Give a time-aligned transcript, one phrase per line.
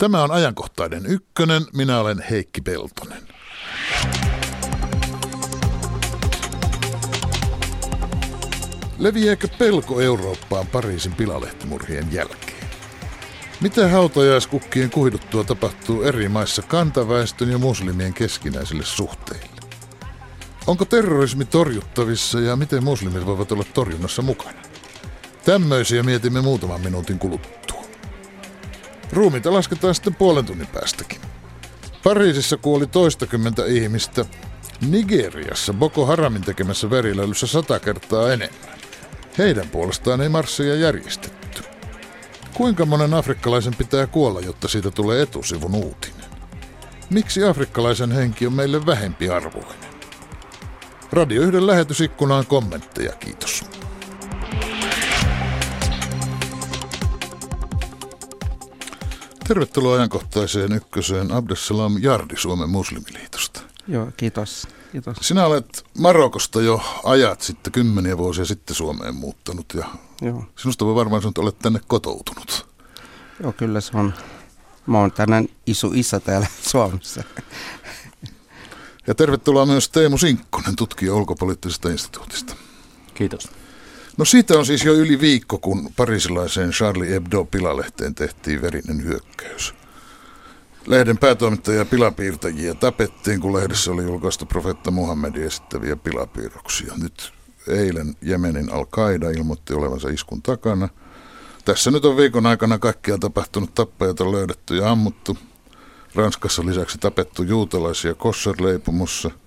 [0.00, 1.62] Tämä on ajankohtainen ykkönen.
[1.76, 3.22] Minä olen Heikki Peltonen.
[8.98, 12.68] Leviääkö pelko Eurooppaan Pariisin pilalehtimurhien jälkeen?
[13.60, 19.60] Mitä hautajaiskukkien kuhduttua tapahtuu eri maissa kantaväestön ja muslimien keskinäisille suhteille?
[20.66, 24.62] Onko terrorismi torjuttavissa ja miten muslimit voivat olla torjunnassa mukana?
[25.44, 27.59] Tämmöisiä mietimme muutaman minuutin kuluttua.
[29.12, 31.20] Ruumita lasketaan sitten puolen tunnin päästäkin.
[32.04, 34.24] Pariisissa kuoli toistakymmentä ihmistä.
[34.88, 38.78] Nigeriassa Boko Haramin tekemässä verilöylyssä sata kertaa enemmän.
[39.38, 41.62] Heidän puolestaan ei marsseja järjestetty.
[42.54, 46.30] Kuinka monen afrikkalaisen pitää kuolla, jotta siitä tulee etusivun uutinen?
[47.10, 49.90] Miksi afrikkalaisen henki on meille vähempi arvoinen?
[51.12, 53.64] Radio yhden lähetysikkunaan kommentteja, kiitos.
[59.50, 63.60] Tervetuloa ajankohtaiseen ykköseen Abdesalam Jardi Suomen muslimiliitosta.
[63.88, 64.68] Joo, kiitos.
[64.92, 65.16] kiitos.
[65.20, 69.84] Sinä olet Marokosta jo ajat sitten, kymmeniä vuosia sitten Suomeen muuttanut ja
[70.22, 70.44] Joo.
[70.56, 72.66] sinusta voi varmaan sanoa, että olet tänne kotoutunut.
[73.42, 74.14] Joo, kyllä se on.
[74.86, 77.22] Mä oon tänään iso isä täällä Suomessa.
[79.06, 82.56] Ja tervetuloa myös Teemu Sinkkonen, tutkija ulkopoliittisesta instituutista.
[83.14, 83.48] Kiitos.
[84.16, 89.74] No siitä on siis jo yli viikko, kun parisilaiseen Charlie Hebdo-pilalehteen tehtiin verinen hyökkäys.
[90.86, 96.92] Lehden päätoimittajia ja pilapiirtäjiä tapettiin, kun lehdessä oli julkaistu profetta Muhammedin esittäviä pilapiirroksia.
[97.02, 97.32] Nyt
[97.68, 100.88] eilen Jemenin Al-Qaida ilmoitti olevansa iskun takana.
[101.64, 105.38] Tässä nyt on viikon aikana kaikkia tapahtunut, tappajat on löydetty ja ammuttu.
[106.14, 109.30] Ranskassa lisäksi tapettu juutalaisia Kosser-leipumussa–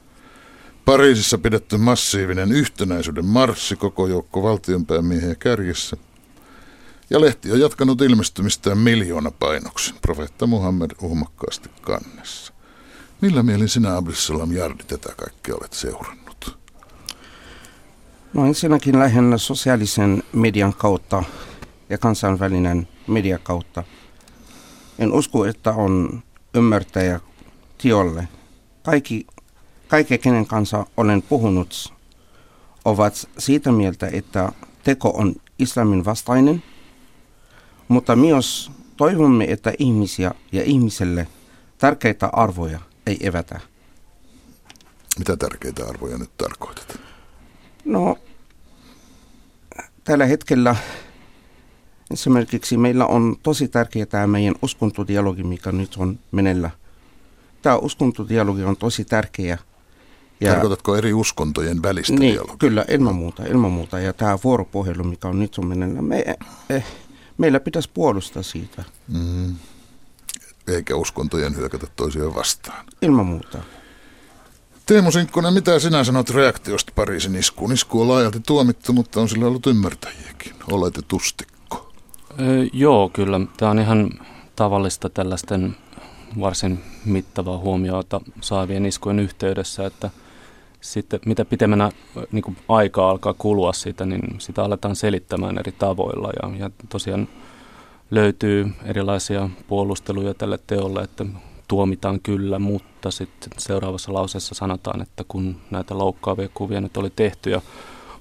[0.85, 5.97] Pariisissa pidetty massiivinen yhtenäisyyden marssi koko joukko valtionpäämiehiä kärjessä.
[7.09, 12.53] Ja lehti on jatkanut ilmestymistään miljoona painoksen, profeetta Muhammed uhmakkaasti kannessa.
[13.21, 16.57] Millä mielin sinä, Abdussalam Jardi, tätä kaikkea olet seurannut?
[18.33, 21.23] No ensinnäkin lähinnä sosiaalisen median kautta
[21.89, 23.83] ja kansainvälinen media kautta.
[24.99, 27.19] En usko, että on ymmärtäjä
[27.77, 28.27] tiolle.
[28.83, 29.27] Kaikki
[29.87, 31.93] kaikki, kenen kanssa olen puhunut,
[32.85, 34.51] ovat siitä mieltä, että
[34.83, 36.63] teko on islamin vastainen,
[37.87, 41.27] mutta myös toivomme, että ihmisiä ja ihmiselle
[41.77, 43.59] tärkeitä arvoja ei evätä.
[45.19, 46.99] Mitä tärkeitä arvoja nyt tarkoitat?
[47.85, 48.17] No,
[50.03, 50.75] tällä hetkellä
[52.11, 56.69] esimerkiksi meillä on tosi tärkeää tämä meidän uskontodialogi, mikä nyt on menellä.
[57.61, 59.57] Tämä uskontodialogi on tosi tärkeä–
[60.39, 62.57] ja, Tarkoitatko eri uskontojen välistä niin, dialogia?
[62.57, 63.99] Kyllä, ilman muuta, ilman muuta.
[63.99, 65.67] Ja tämä vuoropuhelu, mikä on nyt on
[66.03, 66.37] me,
[66.69, 66.85] eh,
[67.37, 68.83] meillä pitäisi puolustaa siitä.
[69.07, 69.55] Mm.
[70.67, 72.85] Eikä uskontojen hyökätä toisiaan vastaan.
[73.01, 73.57] Ilman muuta.
[74.85, 77.71] Teemu Sinkkonen, mitä sinä sanot reaktiosta Pariisin iskuun?
[77.71, 81.93] Isku on laajalti tuomittu, mutta on sillä ollut ymmärtäjiäkin, oletetustiko.
[82.39, 83.39] Öö, joo, kyllä.
[83.57, 84.09] Tämä on ihan
[84.55, 85.75] tavallista tällaisten
[86.39, 90.09] varsin mittavaa huomiota saavien iskujen yhteydessä, että–
[90.83, 91.91] sitten mitä pitemmänä
[92.31, 96.29] niin kuin aika alkaa kulua siitä, niin sitä aletaan selittämään eri tavoilla.
[96.41, 97.27] Ja, ja tosiaan
[98.11, 101.25] löytyy erilaisia puolusteluja tälle teolle, että
[101.67, 107.49] tuomitaan kyllä, mutta sitten seuraavassa lauseessa sanotaan, että kun näitä loukkaavia kuvia nyt oli tehty
[107.49, 107.61] ja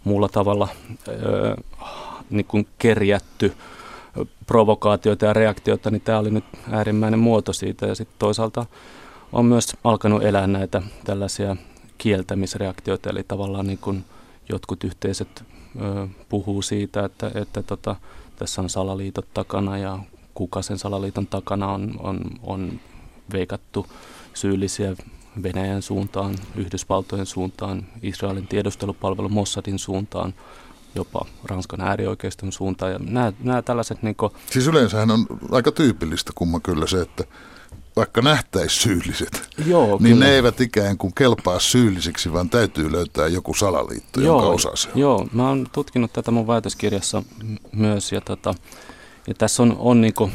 [0.04, 0.68] muulla tavalla
[1.08, 1.56] öö,
[2.30, 3.52] niin kuin kerjätty
[4.46, 7.86] provokaatioita ja reaktioita, niin tämä oli nyt äärimmäinen muoto siitä.
[7.86, 8.66] Ja sitten toisaalta
[9.32, 11.56] on myös alkanut elää näitä tällaisia
[12.02, 14.04] kieltämisreaktioita, eli tavallaan niin kuin
[14.48, 15.44] jotkut yhteisöt
[15.80, 17.96] ö, puhuu siitä, että, että tota,
[18.36, 19.98] tässä on salaliitot takana ja
[20.34, 22.80] kuka sen salaliiton takana on, on, on
[23.32, 23.86] veikattu
[24.34, 24.96] syyllisiä
[25.42, 30.34] Venäjän suuntaan, Yhdysvaltojen suuntaan, Israelin tiedustelupalvelu Mossadin suuntaan,
[30.94, 32.92] jopa Ranskan äärioikeiston suuntaan.
[32.92, 34.02] Ja nämä, nämä tällaiset...
[34.02, 34.32] Niin kuin...
[34.50, 37.24] Siis yleensähän on aika tyypillistä kumma kyllä se, että
[37.96, 40.26] vaikka nähtäisi syylliset, Joo, niin kyllä.
[40.26, 44.88] ne eivät ikään kuin kelpaa syyllisiksi, vaan täytyy löytää joku salaliitto, Joo, jonka osa se
[44.94, 45.00] on.
[45.00, 47.22] Joo, mä oon tutkinut tätä mun väitöskirjassa
[47.72, 48.54] myös ja, tota,
[49.26, 50.32] ja tässä on, on niin kuin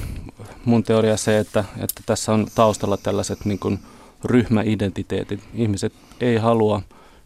[0.65, 3.79] mun teoria se, että, että tässä on taustalla tällaiset niin kuin
[4.23, 5.39] ryhmäidentiteetit.
[5.53, 6.81] Ihmiset ei halua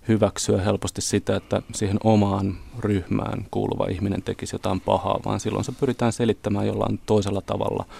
[0.07, 5.71] hyväksyä helposti sitä, että siihen omaan ryhmään kuuluva ihminen tekisi jotain pahaa, vaan silloin se
[5.71, 7.85] pyritään selittämään jollain toisella tavalla–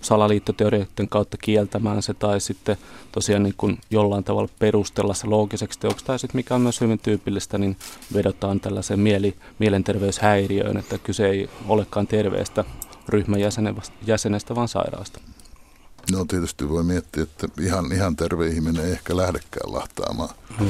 [0.00, 2.76] salaliittoteorioiden kautta kieltämään se tai sitten
[3.12, 6.98] tosiaan niin kuin jollain tavalla perustella se loogiseksi teoksi tai sitten mikä on myös hyvin
[6.98, 7.76] tyypillistä, niin
[8.14, 12.64] vedotaan tällaiseen mieli, mielenterveyshäiriöön, että kyse ei olekaan terveestä
[13.08, 13.40] ryhmän
[14.06, 15.20] jäsenestä, vaan sairaasta.
[16.12, 20.68] No tietysti voi miettiä, että ihan, ihan terve ihminen ei ehkä lähdekään lahtaamaan mm.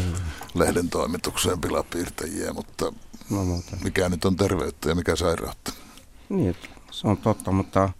[0.54, 2.92] lehden toimitukseen pilapiirtäjiä, mutta
[3.30, 3.44] no,
[3.84, 5.72] mikä nyt on terveyttä ja mikä sairautta?
[6.28, 6.56] Niin,
[6.90, 7.90] se on totta, mutta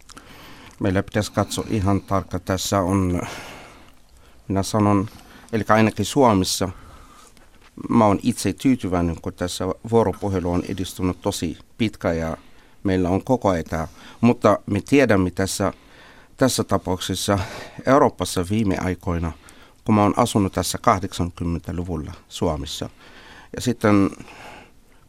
[0.79, 2.39] meillä pitäisi katsoa ihan tarkka.
[2.39, 3.21] Tässä on,
[4.47, 5.07] minä sanon,
[5.53, 6.69] eli ainakin Suomessa,
[7.89, 12.37] mä olen itse tyytyväinen, kun tässä vuoropuhelu on edistynyt tosi pitkä ja
[12.83, 13.87] meillä on koko ajan.
[14.21, 15.73] Mutta me tiedämme tässä,
[16.37, 17.39] tässä tapauksessa
[17.85, 19.31] Euroopassa viime aikoina,
[19.85, 22.89] kun mä olen asunut tässä 80-luvulla Suomessa.
[23.55, 24.09] Ja sitten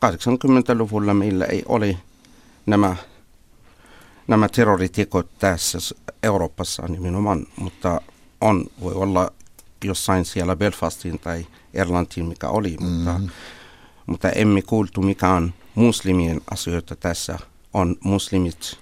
[0.06, 1.98] 80-luvulla meillä ei ole
[2.66, 2.96] nämä
[4.28, 5.78] nämä terroritekot tässä
[6.22, 8.00] Euroopassa nimenomaan, mutta
[8.40, 9.32] on, voi olla
[9.84, 12.92] jossain siellä Belfastin tai Irlantiin, mikä oli, mm-hmm.
[12.94, 13.20] mutta,
[14.06, 17.38] mutta emme kuultu mikä on muslimien asioita tässä.
[17.74, 18.78] On muslimit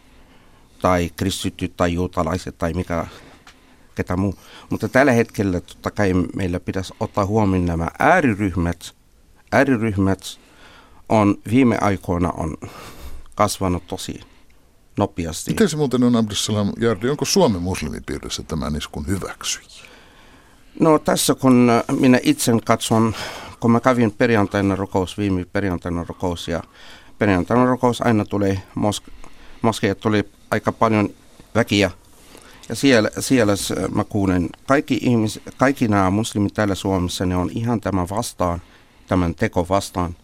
[0.82, 3.06] tai kristityt tai juutalaiset tai mikä
[3.94, 4.34] ketä muu.
[4.70, 8.94] Mutta tällä hetkellä totta kai meillä pitäisi ottaa huomioon nämä ääriryhmät.
[9.52, 10.38] Ääriryhmät
[11.08, 12.56] on viime aikoina on
[13.34, 14.20] kasvanut tosi
[14.98, 15.50] nopeasti.
[15.50, 19.66] Miten se muuten on, Abdussalam Jardi, onko Suomen muslimipiirissä tämän iskun hyväksyjä?
[20.80, 21.70] No tässä kun
[22.00, 23.14] minä itse katson,
[23.60, 26.62] kun mä kävin perjantaina rukous, viime perjantaina rukous ja
[27.18, 29.12] perjantaina rukous aina tulee, moske,
[29.62, 31.10] moskeja tuli aika paljon
[31.54, 31.90] väkiä
[32.68, 33.52] ja siellä, siellä
[33.94, 38.62] mä kuulen, kaikki, ihmis, kaikki nämä muslimit täällä Suomessa, ne on ihan tämän vastaan,
[39.06, 40.16] tämän teko vastaan,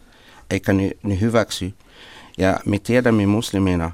[0.51, 1.75] eikä ne, ne hyväksy.
[2.39, 3.91] Ja me tiedämme muslimina,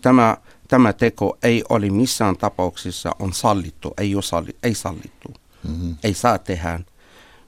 [0.00, 0.36] tämä,
[0.68, 5.28] tämä teko ei ole missään tapauksessa on sallittu, ei, ole salli, ei sallittu,
[5.68, 5.96] mm-hmm.
[6.04, 6.80] ei saa tehdä.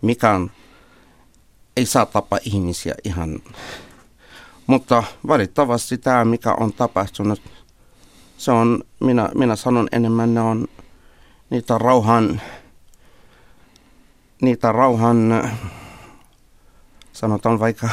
[0.03, 0.51] Mikään
[1.77, 3.39] ei saa tapa ihmisiä ihan.
[4.67, 7.43] Mutta valitettavasti tämä, mikä on tapahtunut,
[8.39, 10.67] se on, minä, minä sanon enemmän, ne on
[11.51, 12.41] niitä rauhan,
[14.43, 15.51] niitä rauhan,
[17.13, 17.89] sanotaan vaikka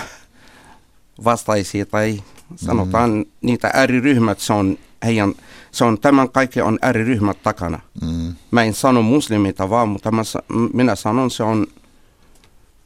[1.23, 2.23] vastaisia tai
[2.55, 3.25] sanotaan mm.
[3.41, 5.33] niitä ääriryhmät, se on, heidän,
[5.71, 7.79] se on tämän kaikki on ääriryhmät takana.
[8.01, 8.35] Mm.
[8.51, 10.21] Mä en sano muslimita vaan, mutta mä,
[10.73, 11.67] minä sanon se on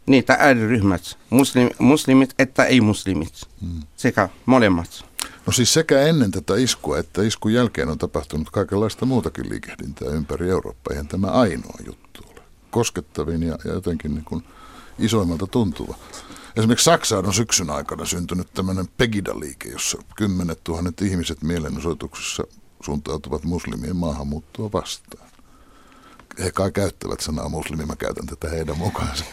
[0.05, 3.79] niitä ääriryhmät, muslim, muslimit että ei-muslimit, mm.
[3.95, 5.05] sekä molemmat.
[5.45, 10.49] No siis sekä ennen tätä iskua että iskun jälkeen on tapahtunut kaikenlaista muutakin liikehdintää ympäri
[10.49, 10.91] Eurooppaa.
[10.91, 12.41] Eihän tämä ainoa juttu ole.
[12.71, 14.43] Koskettavin ja, ja jotenkin niin kuin
[14.99, 15.95] isoimmalta tuntuva.
[16.59, 22.43] Esimerkiksi Saksaan on syksyn aikana syntynyt tämmöinen Pegida-liike, jossa kymmenet tuhannet ihmiset mielenosoituksessa
[22.83, 25.29] suuntautuvat muslimien maahanmuuttoa vastaan.
[26.43, 29.25] He kai käyttävät sanaa muslimi, mä käytän tätä heidän mukaansa.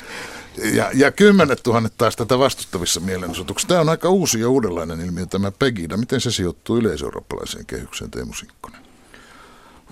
[0.74, 3.68] Ja, ja kymmenet tuhannet taas tätä vastustavissa mielenosoituksissa.
[3.68, 5.96] Tämä on aika uusi ja uudenlainen ilmiö tämä Pegida.
[5.96, 8.80] Miten se sijoittuu yleiseurooppalaiseen kehykseen, Teemu Sinkkonen?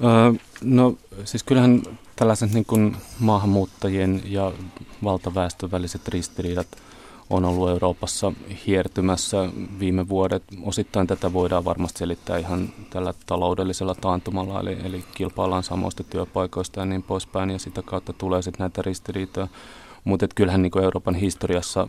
[0.04, 1.82] Öö, no siis kyllähän
[2.16, 4.52] tällaiset niin kuin maahanmuuttajien ja
[5.04, 6.66] valtaväestön väliset ristiriidat–
[7.30, 8.32] on ollut Euroopassa
[8.66, 9.48] hiertymässä
[9.78, 10.42] viime vuodet.
[10.62, 16.86] Osittain tätä voidaan varmasti selittää ihan tällä taloudellisella taantumalla, eli, eli kilpaillaan samoista työpaikoista ja
[16.86, 19.48] niin poispäin, ja sitä kautta tulee sitten näitä ristiriitoja.
[20.04, 21.88] Mutta kyllähän niin Euroopan historiassa,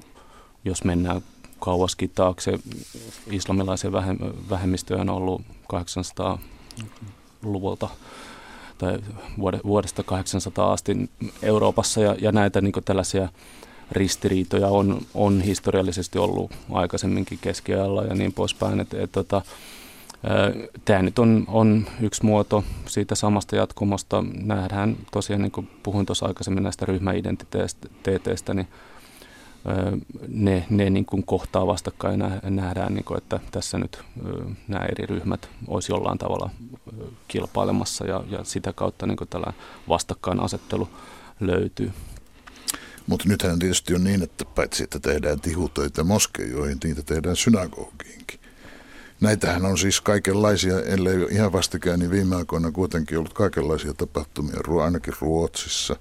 [0.65, 1.21] jos mennään
[1.59, 2.59] kauaskin taakse,
[3.31, 3.91] islamilaisia
[4.49, 5.41] vähemmistöjä on ollut
[5.73, 7.89] 800-luvulta
[8.77, 8.99] tai
[9.65, 11.09] vuodesta 800 asti
[11.41, 13.29] Euroopassa ja, ja näitä niin tällaisia
[13.91, 18.79] ristiriitoja on, on historiallisesti ollut aikaisemminkin keskiajalla ja niin poispäin.
[18.79, 19.41] Et, et, tota,
[20.85, 24.23] Tämä nyt on, on yksi muoto siitä samasta jatkumosta.
[24.33, 28.67] Nähdään tosiaan, niin kuin puhuin tuossa aikaisemmin näistä ryhmäidentiteeteistä, niin
[30.27, 33.99] ne, ne niin kuin kohtaa vastakkain ja nähdään, niin kuin, että tässä nyt
[34.67, 36.49] nämä eri ryhmät olisi jollain tavalla
[37.27, 40.89] kilpailemassa ja, ja sitä kautta niin kuin tällainen vastakkainasettelu
[41.39, 41.91] löytyy.
[43.07, 48.39] Mutta nythän tietysti on niin, että paitsi että tehdään tihutöitä moskeijoihin, niitä tehdään synagogiinkin.
[49.21, 55.13] Näitähän on siis kaikenlaisia, ellei ihan vastikään, niin viime aikoina kuitenkin ollut kaikenlaisia tapahtumia, ainakin
[55.21, 55.95] Ruotsissa,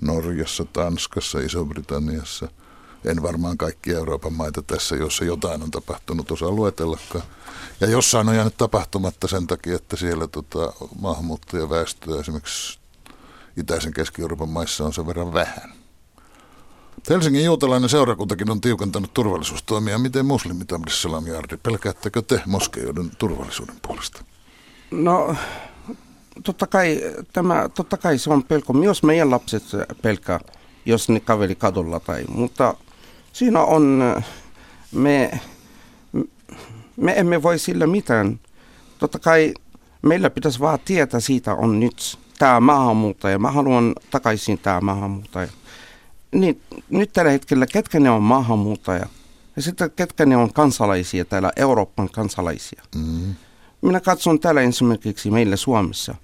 [0.00, 2.48] Norjassa, Tanskassa, Iso-Britanniassa.
[3.04, 7.24] En varmaan kaikki Euroopan maita tässä, jossa jotain on tapahtunut, osaa luetellakaan.
[7.80, 12.78] Ja jossain on jäänyt tapahtumatta sen takia, että siellä tota, maahanmuuttajaväestöä esimerkiksi
[13.56, 15.83] itäisen Keski-Euroopan maissa on sen verran vähän.
[17.10, 19.98] Helsingin juutalainen seurakuntakin on tiukentanut turvallisuustoimia.
[19.98, 24.24] Miten muslimit Abdissalam Jardi, pelkäättekö te moskeijoiden turvallisuuden puolesta?
[24.90, 25.36] No,
[26.44, 27.00] totta kai,
[27.32, 28.72] tämä, totta kai se on pelko.
[28.72, 29.62] Myös meidän lapset
[30.02, 30.40] pelkää,
[30.86, 32.74] jos ne kaveri kadulla tai, mutta
[33.32, 34.02] siinä on,
[34.92, 35.40] me,
[36.96, 38.40] me emme voi sillä mitään.
[38.98, 39.54] Totta kai
[40.02, 43.38] meillä pitäisi vaan tietää siitä on nyt tämä maahanmuuttaja.
[43.38, 45.48] Mä haluan takaisin tämä maahanmuuttaja.
[46.34, 46.60] Niin,
[46.90, 49.06] nyt tällä hetkellä, ketkä ne on maahanmuuttaja?
[49.56, 52.82] Ja sitten ketkä ne on kansalaisia täällä, Euroopan kansalaisia.
[52.94, 53.34] Mm.
[53.82, 56.14] Minä katson täällä esimerkiksi meillä Suomessa.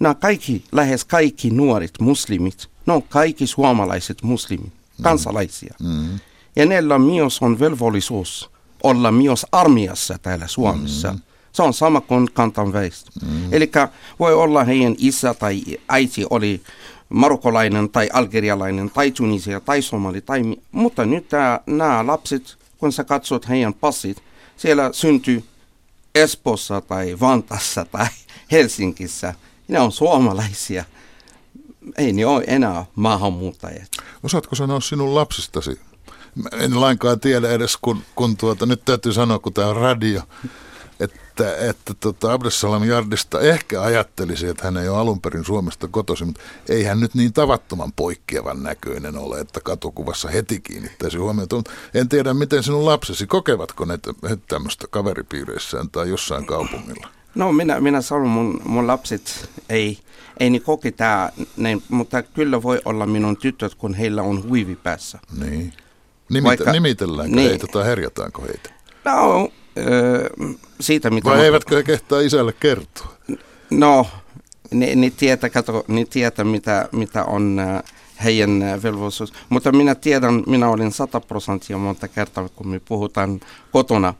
[0.00, 5.02] Nämä kaikki, lähes kaikki nuoret muslimit, ne on kaikki suomalaiset muslimit, mm.
[5.02, 5.74] kansalaisia.
[5.82, 6.18] Mm.
[6.56, 8.50] Ja niillä myös on velvollisuus
[8.82, 11.12] olla myös armiassa täällä Suomessa.
[11.12, 11.18] Mm.
[11.52, 13.10] Se on sama kuin kantan väestö.
[13.22, 13.52] Mm.
[13.52, 13.70] Eli
[14.18, 16.60] voi olla heidän isä tai äiti oli
[17.10, 20.20] marokolainen tai algerialainen tai tunisia tai somali.
[20.20, 21.26] Tai, mutta nyt
[21.66, 24.22] nämä lapset, kun sä katsot heidän passit,
[24.56, 25.44] siellä syntyy
[26.14, 28.06] Espossa tai Vantassa tai
[28.52, 29.34] Helsingissä.
[29.68, 30.84] Ne on suomalaisia.
[31.98, 33.86] Ei ne ole enää maahanmuuttajia.
[34.22, 35.80] Osaatko sanoa sinun lapsistasi?
[36.52, 40.22] En lainkaan tiedä edes, kun, kun tuota, nyt täytyy sanoa, kun tämä on radio,
[41.00, 46.26] että, että tota Abdesalam Jardista ehkä ajattelisi, että hän ei ole alun perin Suomesta kotoisin,
[46.26, 51.62] mutta ei hän nyt niin tavattoman poikkeavan näköinen ole, että katukuvassa heti kiinnittäisi huomiota.
[51.94, 53.98] En tiedä, miten sinun lapsesi, kokevatko ne
[54.48, 57.08] tämmöistä kaveripiireissään tai jossain kaupungilla?
[57.34, 59.98] No minä, minä sanon, mun, mun lapset ei,
[60.40, 61.32] ei niin koke tämä,
[61.88, 65.18] mutta kyllä voi olla minun tytöt, kun heillä on huivi päässä.
[65.38, 65.72] Niin.
[66.30, 68.70] Nimitä, Vaikka, nimitelläänkö niin, heitä tai herjataanko heitä?
[69.04, 69.48] No,
[70.80, 71.30] siitä, mitä...
[71.30, 71.44] Vai mä...
[71.44, 73.12] eivätkö he kehtaa isälle kertoa?
[73.70, 74.06] No,
[74.70, 77.60] ne, ne tietää, kato, ne tietää mitä, mitä on
[78.24, 79.32] heidän velvollisuus.
[79.48, 83.40] Mutta minä tiedän, minä olin 100 prosenttia monta kertaa, kun me puhutaan
[83.72, 84.14] kotona.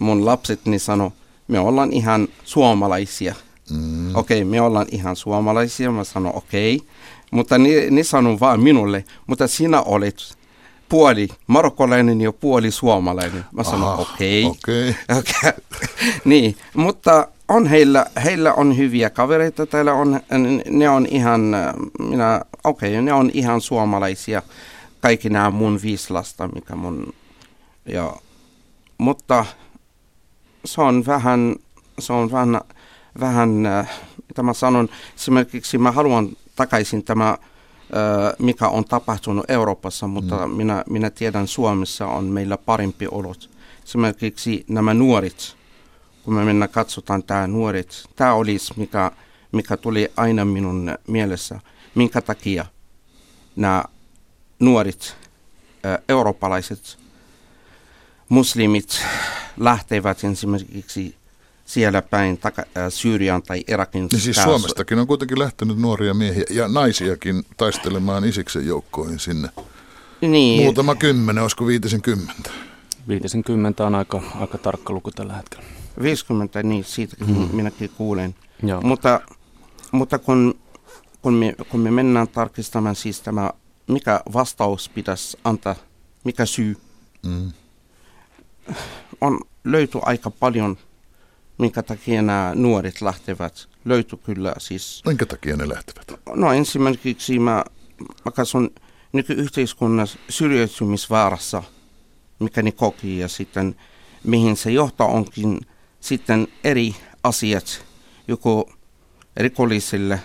[0.00, 1.12] Mun lapset niin sano,
[1.48, 3.34] me ollaan ihan suomalaisia.
[3.70, 4.16] Mm.
[4.16, 5.90] Okei, okay, me ollaan ihan suomalaisia.
[5.90, 6.76] Mä sanon okei.
[6.76, 6.88] Okay.
[7.30, 10.36] Mutta ne, ne sanoo vaan minulle, mutta sinä olet
[10.88, 13.44] puoli marokkolainen ja puoli suomalainen.
[13.52, 14.44] Mä sanon okei.
[14.44, 14.94] Okay.
[15.18, 15.18] Okay.
[15.18, 15.52] okay.
[16.24, 20.20] niin, mutta on heillä, heillä on hyviä kavereita täällä, on,
[20.70, 21.40] ne on ihan,
[21.98, 24.42] minä, okei, okay, ne on ihan suomalaisia,
[25.00, 27.14] kaikki nämä mun viisi lasta, mikä mun,
[27.86, 28.12] ja,
[28.98, 29.44] mutta
[30.64, 31.56] se on vähän,
[31.98, 32.60] se on vähän,
[33.20, 33.50] vähän,
[34.28, 37.38] mitä mä sanon, esimerkiksi mä haluan takaisin tämä
[38.38, 40.54] mikä on tapahtunut Euroopassa, mutta mm.
[40.54, 43.50] minä, minä tiedän Suomessa on meillä parempi olot.
[43.84, 45.56] Esimerkiksi nämä nuoret,
[46.22, 49.10] kun me mennään katsotaan tämä nuoret, tämä olisi mikä,
[49.52, 51.60] mikä tuli aina minun mielessä,
[51.94, 52.66] minkä takia
[53.56, 53.84] nämä
[54.60, 55.16] nuoret
[56.08, 56.98] eurooppalaiset
[58.28, 59.02] muslimit
[59.56, 61.16] lähtevät esimerkiksi
[61.66, 64.08] siellä päin taka, äh, Syyrian tai Irakin.
[64.12, 69.48] Niin siis Suomestakin on kuitenkin lähtenyt nuoria miehiä ja naisiakin taistelemaan Isiksen joukkoihin sinne.
[70.20, 70.62] Niin.
[70.62, 72.50] Muutama kymmenen, olisiko viitisen kymmentä?
[73.08, 75.64] Viitisen kymmentä on aika, aika tarkka luku tällä hetkellä.
[76.02, 77.48] 50, niin siitä mm.
[77.52, 78.34] minäkin kuulen.
[78.62, 78.80] Joo.
[78.80, 79.20] Mutta,
[79.92, 80.58] mutta kun,
[81.22, 83.50] kun, me, kun me mennään tarkistamaan siis tämä,
[83.86, 85.74] mikä vastaus pitäisi antaa,
[86.24, 86.76] mikä syy,
[87.26, 87.52] mm.
[89.20, 90.78] on löyty aika paljon
[91.58, 93.68] minkä takia nämä nuoret lähtevät.
[93.84, 95.02] Löytyi kyllä siis...
[95.06, 96.20] Minkä takia ne lähtevät?
[96.34, 97.64] No ensimmäiseksi mä,
[98.24, 98.70] mä katson
[99.12, 101.62] nykyyhteiskunnassa syrjäytymisvaarassa,
[102.38, 103.76] mikä ne koki ja sitten
[104.24, 105.60] mihin se johtaa onkin
[106.00, 107.84] sitten eri asiat,
[108.28, 108.72] joko
[109.36, 110.20] rikollisille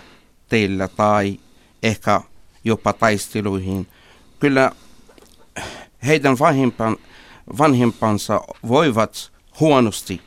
[0.48, 1.40] teillä tai
[1.82, 2.20] ehkä
[2.64, 3.86] jopa taisteluihin.
[4.40, 4.72] Kyllä
[6.06, 6.36] heidän
[7.58, 10.20] vanhempansa voivat huonosti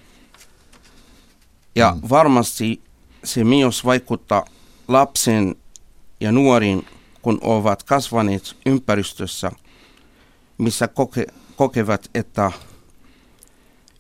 [1.76, 2.10] ja mm.
[2.10, 2.82] varmasti
[3.24, 4.46] se myös vaikuttaa
[4.88, 5.56] lapsen
[6.20, 6.88] ja nuorin,
[7.22, 9.52] kun ovat kasvaneet ympäristössä,
[10.58, 12.52] missä koke, kokevat, että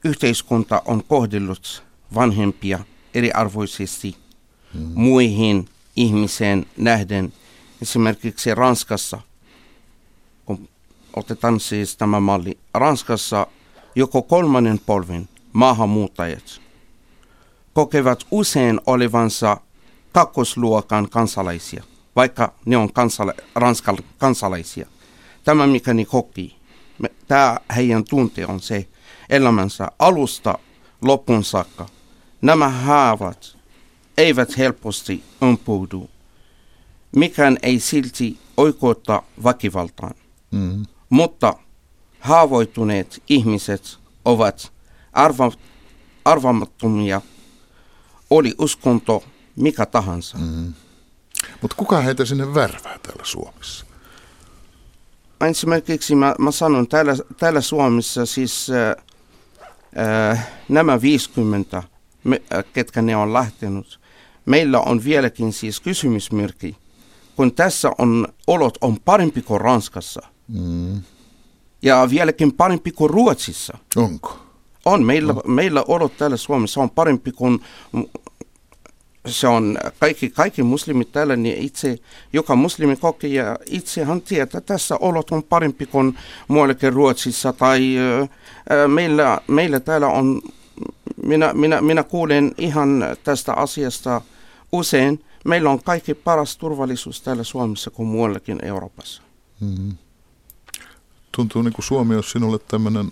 [0.03, 2.79] yhteiskunta on kohdellut vanhempia
[3.13, 4.15] eriarvoisesti
[4.74, 4.91] mm.
[4.94, 7.34] muihin ihmiseen nähden.
[7.82, 9.20] Esimerkiksi Ranskassa,
[10.46, 10.70] kun
[11.15, 13.48] otetaan siis tämä malli, Ranskassa
[13.96, 16.62] joko kolmannen polven maahanmuuttajat–
[17.75, 19.58] kokevat usein olevansa
[20.12, 21.84] kakkosluokan kansalaisia,
[22.15, 24.88] vaikka ne on kansala- ranskal- kansalaisia.
[25.44, 26.55] Tämä, mikä ne koki,
[27.27, 28.88] tämä heidän tunte on se
[29.29, 30.60] elämänsä alusta
[31.01, 31.86] lopun saakka.
[32.41, 33.58] Nämä haavat
[34.17, 36.10] eivät helposti umpoudu.
[37.15, 40.15] Mikään ei silti oikeutta väkivaltaan.
[40.51, 40.86] Mm.
[41.10, 41.53] Mutta
[42.20, 44.72] haavoittuneet ihmiset ovat
[45.13, 45.51] arva,
[46.25, 47.22] arvamattomia
[48.29, 49.24] oli uskonto
[49.55, 50.38] mikä tahansa.
[50.38, 50.74] Mm.
[51.62, 53.86] Mutta kuka heitä sinne värvää täällä Suomessa?
[55.50, 59.05] Esimerkiksi mä, mä sanon, täällä, täällä Suomessa siis äh,
[60.32, 61.84] äh, nämä 50,
[62.24, 64.00] me, äh, ketkä ne on lähtenyt,
[64.46, 66.77] meillä on vieläkin siis kysymysmerkki,
[67.36, 70.22] kun tässä on olot on parempi kuin Ranskassa.
[70.48, 71.01] Mm.
[71.82, 73.77] Ja vieläkin parempi kuin Ruotsissa.
[73.96, 74.45] Onko?
[74.86, 75.06] On.
[75.06, 75.42] Meillä, no.
[75.48, 77.60] meillä olot täällä Suomessa on parempi kuin
[79.27, 81.98] se on kaikki, kaikki muslimit täällä, niin itse,
[82.34, 87.96] joka muslimi koki ja itsehän tietää, että tässä olot on parempi kuin muuallakin Ruotsissa tai
[88.70, 90.42] ää, meillä, meillä täällä on,
[91.25, 94.22] minä, minä, minä kuulen ihan tästä asiasta
[94.72, 99.22] usein, meillä on kaikki paras turvallisuus täällä Suomessa kuin muuallakin Euroopassa.
[99.60, 99.98] Mm-hmm.
[101.32, 103.12] Tuntuu niin kuin Suomi olisi sinulle tämmöinen,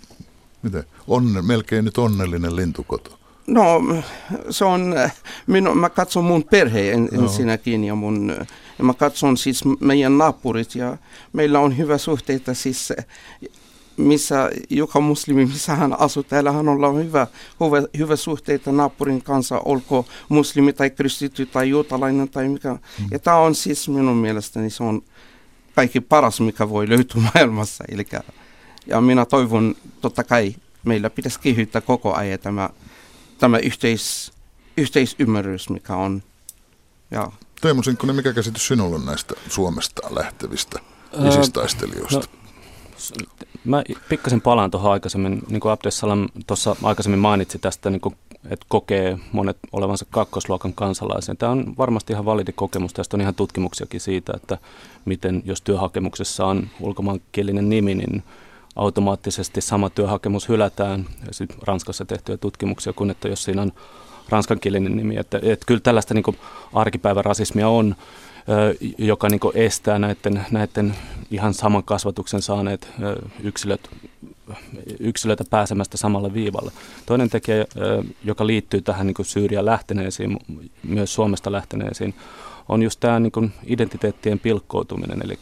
[0.64, 3.18] miten, onne, melkein nyt onnellinen lintukoto.
[3.46, 3.82] No,
[4.50, 4.94] se on,
[5.46, 8.36] minu, mä katson mun perheen ensinnäkin ja, mun,
[8.78, 10.96] ja mä katson siis meidän naapurit ja
[11.32, 12.92] meillä on hyvä suhteita siis
[13.96, 17.26] missä joka muslimi, missä hän asuu, täällä hän on hyvä,
[17.60, 22.72] hyvä, hyvä suhteita naapurin kanssa, olko muslimi tai kristitty tai juutalainen tai mikä.
[22.72, 23.06] Mm.
[23.10, 25.02] Ja tämä on siis minun mielestäni se on
[25.74, 27.84] kaikki paras, mikä voi löytyä maailmassa.
[27.88, 28.22] Elikkä,
[28.86, 32.70] ja minä toivon, totta kai meillä pitäisi kehittää koko ajan tämä
[33.38, 34.32] tämä yhteis,
[34.76, 36.22] yhteisymmärrys, mikä on.
[37.10, 37.32] Ja.
[37.60, 40.80] Teemu Sinkkonen, mikä käsitys sinulla on näistä Suomesta lähtevistä
[41.28, 42.18] isistaistelijoista?
[42.18, 48.16] No, mä pikkasen palaan tuohon aikaisemmin, niin kuin Abdessalam tuossa aikaisemmin mainitsi tästä, niin kuin,
[48.50, 51.34] että kokee monet olevansa kakkosluokan kansalaisia.
[51.34, 52.92] Tämä on varmasti ihan validi kokemus.
[52.92, 54.58] Tästä on ihan tutkimuksiakin siitä, että
[55.04, 58.22] miten jos työhakemuksessa on ulkomaankielinen nimi, niin
[58.76, 61.06] automaattisesti sama työhakemus hylätään.
[61.20, 63.72] Ja Ranskassa tehtyjä tutkimuksia, kun että jos siinä on
[64.28, 65.16] ranskankielinen nimi.
[65.16, 66.38] Että, että kyllä tällaista niin
[66.72, 67.96] arkipäivän rasismia on,
[68.98, 70.94] joka niin estää näiden, näiden
[71.30, 72.88] ihan saman kasvatuksen saaneet
[73.42, 73.90] yksilöt,
[75.00, 76.72] yksilöitä pääsemästä samalle viivalle.
[77.06, 77.64] Toinen tekijä,
[78.24, 80.38] joka liittyy tähän niin Syyrian lähteneisiin,
[80.82, 82.14] myös Suomesta lähteneisiin,
[82.68, 85.38] on just tämä niin identiteettien pilkkoutuminen, eli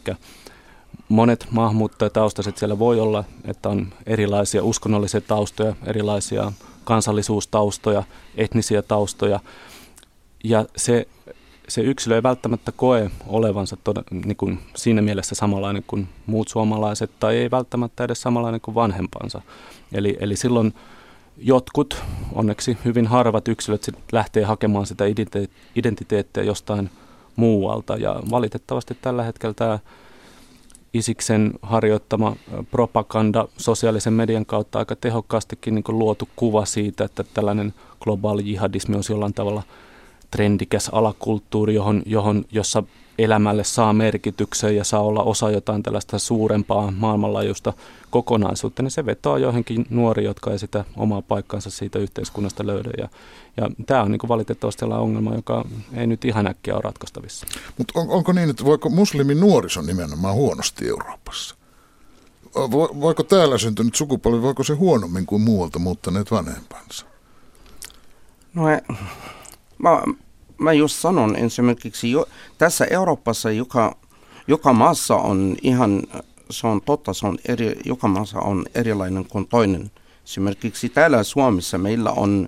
[1.09, 6.51] monet maahanmuuttajataustaiset siellä voi olla, että on erilaisia uskonnollisia taustoja, erilaisia
[6.83, 8.03] kansallisuustaustoja,
[8.35, 9.39] etnisiä taustoja.
[10.43, 11.07] Ja se,
[11.67, 17.11] se yksilö ei välttämättä koe olevansa tod, niin kuin siinä mielessä samanlainen kuin muut suomalaiset
[17.19, 19.41] tai ei välttämättä edes samanlainen kuin vanhempansa.
[19.93, 20.73] Eli, eli silloin
[21.37, 21.97] jotkut,
[22.33, 25.03] onneksi hyvin harvat yksilöt lähtee hakemaan sitä
[25.75, 26.89] identiteettiä jostain
[27.35, 27.95] muualta.
[27.95, 29.79] Ja valitettavasti tällä hetkellä tämä
[30.93, 32.35] Isiksen harjoittama
[32.71, 39.03] propaganda sosiaalisen median kautta aika tehokkaastikin niin luotu kuva siitä, että tällainen globaali jihadismi on
[39.09, 39.63] jollain tavalla
[40.31, 42.83] trendikäs alakulttuuri, johon, johon, jossa
[43.17, 47.73] elämälle saa merkityksen ja saa olla osa jotain tällaista suurempaa maailmanlaajuista
[48.09, 52.89] kokonaisuutta, niin se vetoaa joihinkin nuori, jotka ei sitä omaa paikkansa siitä yhteiskunnasta löydä.
[52.97, 53.09] Ja,
[53.57, 57.47] ja tämä on niin valitettavasti sellainen ongelma, joka ei nyt ihan äkkiä ole ratkaistavissa.
[57.77, 61.55] Mutta on, onko niin, että voiko muslimin nuorison nimenomaan huonosti Euroopassa?
[63.01, 67.05] Voiko täällä syntynyt sukupolvi, voiko se huonommin kuin muualta muuttaneet vanhempansa?
[68.53, 68.63] No
[69.77, 70.03] mä,
[70.63, 72.25] mä just sanon esimerkiksi, jo,
[72.57, 73.95] tässä Euroopassa joka,
[74.47, 76.03] joka maassa on ihan,
[76.49, 79.91] se on totta, se on eri, joka maassa on erilainen kuin toinen.
[80.25, 82.47] Esimerkiksi täällä Suomessa meillä on,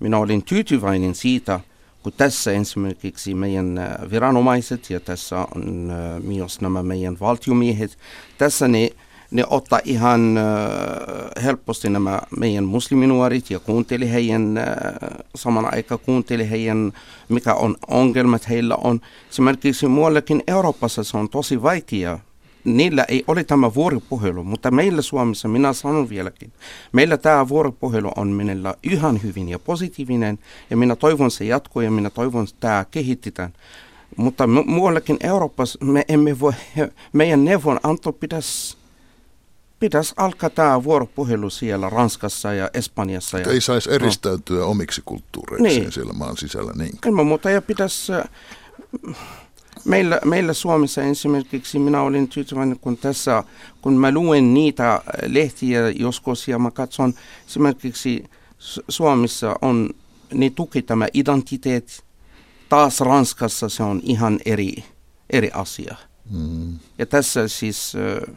[0.00, 1.60] minä olin tyytyväinen siitä,
[2.02, 7.98] kun tässä esimerkiksi meidän äh, viranomaiset ja tässä on äh, myös nämä meidän valtiomiehet,
[8.38, 8.90] tässä ne
[9.30, 10.44] ne ottaa ihan äh,
[11.44, 14.64] helposti nämä meidän musliminuorit ja kuunteli heidän, äh,
[15.34, 16.92] saman aikaan kuunteli heidän,
[17.28, 19.00] mikä on ongelmat heillä on.
[19.30, 22.18] Esimerkiksi muuallakin Euroopassa se on tosi vaikea.
[22.64, 26.52] Niillä ei ole tämä vuoropuhelu, mutta meillä Suomessa, minä sanon vieläkin,
[26.92, 30.38] meillä tämä vuoropuhelu on meillä ihan hyvin ja positiivinen,
[30.70, 33.52] ja minä toivon se jatkuu, ja minä toivon, että tämä kehitetään.
[34.16, 36.52] Mutta muuallakin Euroopassa me emme voi,
[37.12, 38.79] meidän neuvonanto pitäisi
[39.80, 43.38] pitäisi alkaa tämä vuoropuhelu siellä Ranskassa ja Espanjassa.
[43.38, 44.70] Ja, ei saisi eristäytyä no.
[44.70, 45.92] omiksi kulttuureikseen niin.
[45.92, 46.98] siellä maan sisällä niin.
[47.06, 48.24] Ilman muuta ja pitäisi, äh,
[49.84, 53.44] meillä, meillä Suomessa esimerkiksi minä olin tyytyväinen, kun tässä,
[53.82, 57.14] kun mä luen niitä lehtiä joskus ja mä katson
[57.46, 58.24] esimerkiksi
[58.88, 59.90] Suomessa on,
[60.34, 62.02] ne tuki tämä identiteetti,
[62.68, 64.84] taas Ranskassa se on ihan eri,
[65.30, 65.96] eri asia.
[66.30, 66.78] Mm.
[66.98, 67.92] Ja tässä siis...
[67.96, 68.34] Äh,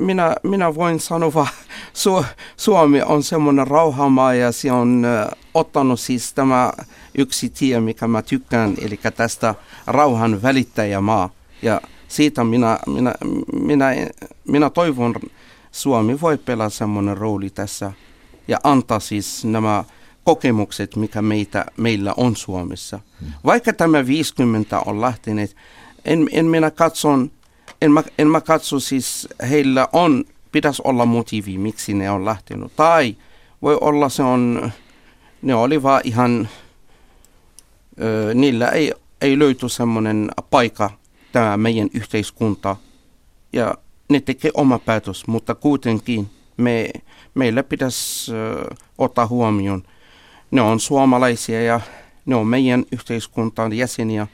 [0.00, 1.46] minä, minä voin sanoa,
[1.92, 2.24] Su,
[2.56, 5.06] Suomi on semmoinen rauhamaa ja se on
[5.54, 6.72] ottanut siis tämä
[7.18, 9.54] yksi tie, mikä mä tykkään, eli tästä
[9.86, 11.30] rauhan välittäjämaa.
[11.62, 13.14] Ja siitä minä, minä,
[13.62, 13.90] minä,
[14.44, 15.14] minä toivon,
[15.72, 17.92] Suomi voi pelaa semmoinen rooli tässä
[18.48, 19.84] ja antaa siis nämä
[20.24, 23.00] kokemukset, mikä meitä, meillä on Suomessa.
[23.20, 23.32] Hmm.
[23.44, 25.56] Vaikka tämä 50 on lähtenyt,
[26.04, 27.30] en, en minä katson,
[27.82, 32.72] en mä, en katso siis, heillä on, pitäisi olla motiivi, miksi ne on lähtenyt.
[32.76, 33.16] Tai
[33.62, 34.72] voi olla se on,
[35.42, 36.48] ne oli vaan ihan,
[38.00, 40.90] ö, niillä ei, ei löyty semmoinen paikka,
[41.32, 42.76] tämä meidän yhteiskunta,
[43.52, 43.74] ja
[44.08, 46.90] ne tekee oma päätös, mutta kuitenkin me,
[47.34, 49.82] meillä pitäisi ö, ottaa huomioon,
[50.50, 51.80] ne on suomalaisia ja
[52.26, 54.26] ne on meidän yhteiskuntaan jäseniä,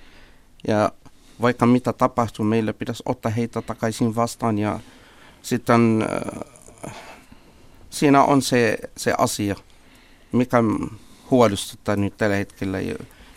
[0.69, 0.93] ja
[1.43, 4.81] vaikka mitä tapahtuu, meillä pitäisi ottaa heitä takaisin vastaan ja
[5.43, 6.05] sitten
[6.87, 6.95] äh,
[7.91, 9.57] siinä on se, se asia,
[10.33, 10.57] mikä
[11.31, 12.79] huolestuttaa nyt tällä hetkellä.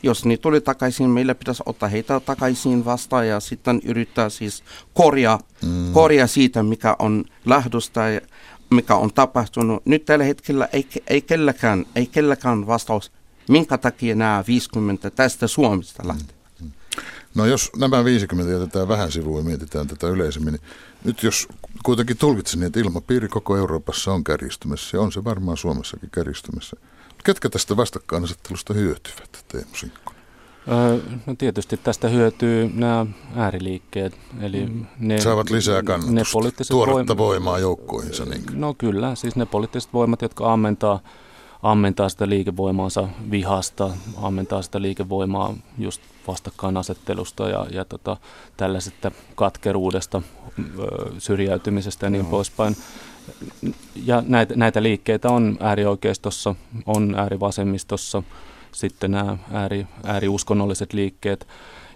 [0.04, 5.40] Jos ne tuli takaisin, meillä pitäisi ottaa heitä takaisin vastaan ja sitten yrittää siis korjaa,
[5.64, 5.94] mm.
[5.94, 8.22] korjaa siitä, mikä on lähdöstä ja
[8.70, 9.86] mikä on tapahtunut.
[9.86, 13.12] Nyt tällä hetkellä ei, ei, kelläkään, ei kelläkään vastaus,
[13.50, 16.37] minkä takia nämä 50 tästä Suomesta lähtee.
[17.36, 20.62] No jos nämä 50 jätetään vähän sivuun ja mietitään tätä yleisemmin, niin
[21.04, 21.48] nyt jos
[21.84, 26.78] kuitenkin tulkitsin, että ilmapiiri koko Euroopassa on kärjistymässä ja on se varmaan Suomessakin kärjistymässä.
[27.24, 30.14] Ketkä tästä vastakkainasettelusta hyötyvät, Teemu Sinkko?
[31.26, 34.20] no tietysti tästä hyötyy nämä ääriliikkeet.
[34.42, 34.86] Eli mm.
[35.00, 38.26] ne, Saavat lisää kannatusta, ne poliittiset tuoretta voim- voimaa joukkoihinsa.
[38.26, 38.44] Niin.
[38.54, 41.00] No kyllä, siis ne poliittiset voimat, jotka ammentaa
[41.64, 43.90] ammentaa sitä liikevoimaansa vihasta,
[44.22, 48.18] ammentaa sitä liikevoimaa just vastakkainasettelusta ja, ja tota,
[48.58, 50.22] tällaisesta katkeruudesta,
[51.18, 52.30] syrjäytymisestä ja niin no.
[52.30, 52.76] poispäin.
[54.06, 58.24] Ja näitä, näitä liikkeitä on äärioikeistossa, on äärivasemmistossa,
[58.72, 61.48] sitten nämä ääri, ääriuskonnolliset liikkeet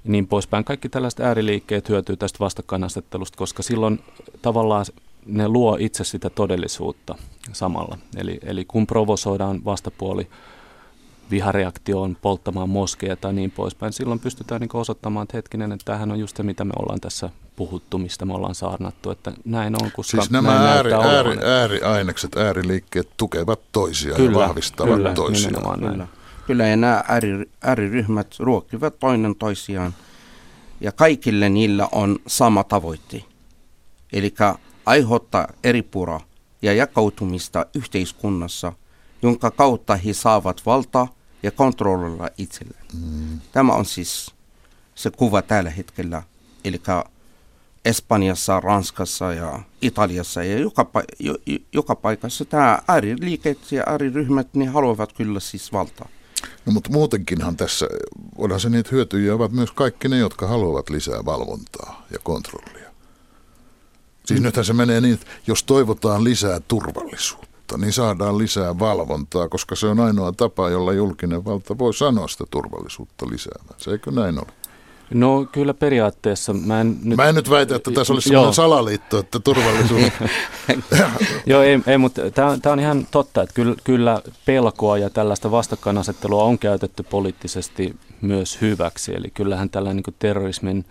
[0.04, 0.63] ja niin poispäin.
[0.63, 4.04] Kaikki tällaiset ääriliikkeet hyötyy tästä vastakkainasettelusta, koska silloin
[4.41, 4.86] tavallaan
[5.25, 7.15] ne luo itse sitä todellisuutta
[7.53, 7.97] samalla.
[8.17, 10.27] Eli, eli kun provosoidaan vastapuoli
[11.31, 16.19] vihareaktioon, polttamaan moskeja tai niin poispäin, silloin pystytään niin osoittamaan, että hetkinen, että tämähän on
[16.19, 20.17] just se, mitä me ollaan tässä puhuttu, mistä me ollaan saarnattu, että näin on, koska
[20.17, 25.79] Siis nämä ääri, ääri, ääriainekset, ääriliikkeet tukevat toisiaan kyllä, ja vahvistavat kyllä, toisiaan.
[25.79, 26.07] Kyllä.
[26.47, 29.93] kyllä, ja nämä ääri, ääriryhmät ruokkivat toinen toisiaan,
[30.81, 33.23] ja kaikille niillä on sama tavoite.
[34.13, 34.34] Eli
[34.85, 36.19] aiheuttaa eripura
[36.61, 38.73] ja jakautumista yhteiskunnassa,
[39.21, 41.07] jonka kautta he saavat valtaa
[41.43, 42.85] ja kontrollilla itselleen.
[42.93, 43.39] Mm.
[43.51, 44.31] Tämä on siis
[44.95, 46.23] se kuva tällä hetkellä,
[46.65, 46.81] eli
[47.85, 50.85] Espanjassa, Ranskassa ja Italiassa ja joka,
[51.19, 51.35] jo,
[51.73, 56.09] joka paikassa tämä ääriliikeet ja ääriryhmät, ne haluavat kyllä siis valtaa.
[56.65, 57.87] No mutta muutenkinhan tässä,
[58.37, 62.90] onhan se niitä hyötyjä ovat myös kaikki ne, jotka haluavat lisää valvontaa ja kontrollia.
[64.25, 69.75] Siis nythän se menee niin, että jos toivotaan lisää turvallisuutta, niin saadaan lisää valvontaa, koska
[69.75, 73.75] se on ainoa tapa, jolla julkinen valta voi sanoa sitä turvallisuutta lisäämään.
[73.77, 74.47] Se eikö näin ole?
[75.13, 76.53] No kyllä periaatteessa.
[76.53, 80.01] Mä en nyt, mä en nyt väitä, että tässä olisi sellainen salaliitto, että turvallisuus...
[81.45, 86.43] Joo, ei, ei mutta tämä on ihan totta, että kyllä, kyllä pelkoa ja tällaista vastakkainasettelua
[86.43, 89.15] on käytetty poliittisesti myös hyväksi.
[89.15, 90.86] Eli kyllähän tällainen niin terrorismin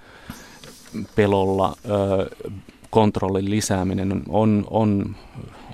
[1.14, 2.50] pelolla ö,
[2.90, 5.16] kontrollin lisääminen on, on,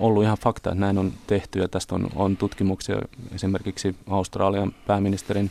[0.00, 2.96] ollut ihan fakta, että näin on tehty ja tästä on, on tutkimuksia
[3.35, 5.50] esimerkiksi Australian pääministerin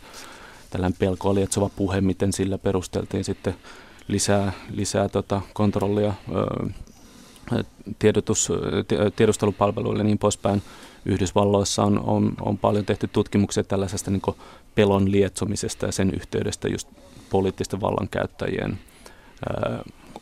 [0.69, 3.55] tällainen pelkoa lietsova puhe, miten sillä perusteltiin sitten
[4.07, 6.13] lisää, lisää tota kontrollia
[7.99, 8.49] tiedotus,
[9.15, 10.61] tiedustelupalveluille ja niin poispäin.
[11.05, 14.21] Yhdysvalloissa on, on, on paljon tehty tutkimuksia tällaisesta niin
[14.75, 16.87] pelon lietsomisesta ja sen yhteydestä just
[17.29, 18.79] poliittisten vallankäyttäjien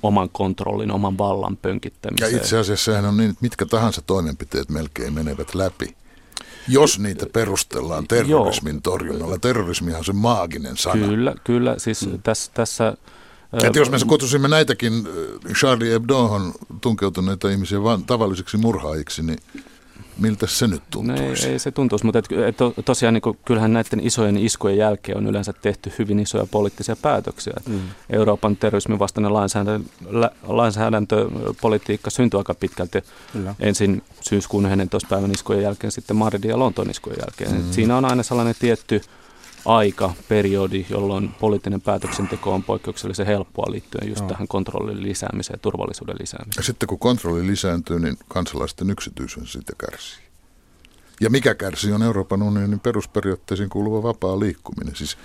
[0.04, 2.32] oman kontrollin, oman vallan pönkittämiseen.
[2.32, 5.96] Ja itse asiassa sehän on niin, että mitkä tahansa toimenpiteet melkein menevät läpi.
[6.68, 9.38] Jos niitä perustellaan terrorismin torjunnalla.
[9.38, 11.08] Terrorismihan on se maaginen sana.
[11.08, 11.76] Kyllä, kyllä.
[11.78, 12.22] Siis mm.
[12.22, 12.98] tässä, tässä
[13.54, 14.94] että jos me kutsusimme näitäkin
[15.60, 19.40] Charlie Hebdohon tunkeutuneita ihmisiä vaan tavallisiksi murhaajiksi, niin
[20.18, 21.24] Miltä se nyt tuntuisi?
[21.24, 25.18] No ei, ei se tuntuisi, mutta et, et, tosiaan niin kyllähän näiden isojen iskujen jälkeen
[25.18, 27.54] on yleensä tehty hyvin isoja poliittisia päätöksiä.
[27.66, 27.80] Mm.
[28.10, 29.90] Euroopan terrorismin vastainen lainsäädäntö,
[30.44, 33.56] lainsäädäntöpolitiikka syntyi aika pitkälti Kyllä.
[33.60, 35.10] ensin syyskuun 11.
[35.10, 37.62] päivän iskujen jälkeen, sitten Madridin ja Lontoon iskujen jälkeen.
[37.62, 37.72] Mm.
[37.72, 39.02] Siinä on aina sellainen tietty
[39.66, 44.28] aika, periodi, jolloin poliittinen päätöksenteko on poikkeuksellisen helppoa liittyen just no.
[44.28, 46.62] tähän kontrollin lisäämiseen ja turvallisuuden lisäämiseen.
[46.62, 50.24] Ja sitten kun kontrolli lisääntyy, niin kansalaisten yksityisyys sitten kärsii.
[51.22, 54.96] Ja mikä kärsii on Euroopan unionin perusperiaatteisiin kuuluva vapaa liikkuminen.
[54.96, 55.18] Siis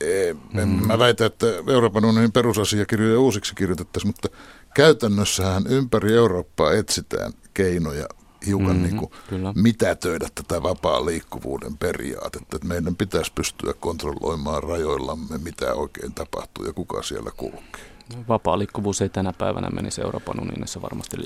[0.00, 0.86] e, mm.
[0.86, 4.28] Mä väitän, että Euroopan unionin perusasiakirjoja uusiksi kirjoitettaisiin, mutta
[4.74, 8.06] käytännössähän ympäri Eurooppaa etsitään keinoja
[8.46, 9.12] hiukan mm-hmm, niin kuin
[9.54, 16.72] mitätöidä tätä vapaa liikkuvuuden periaatetta, että meidän pitäisi pystyä kontrolloimaan rajoillamme, mitä oikein tapahtuu ja
[16.72, 17.96] kuka siellä kulkee.
[18.28, 21.16] Vapaa liikkuvuus ei tänä päivänä menisi Euroopan unionissa varmasti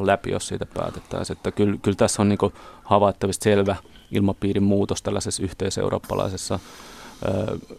[0.00, 1.36] läpi, jos siitä päätettäisiin.
[1.36, 2.38] Että kyllä, kyllä tässä on niin
[2.84, 3.76] havaittavasti selvä
[4.10, 6.60] ilmapiirin muutos tällaisessa yhteiseurooppalaisessa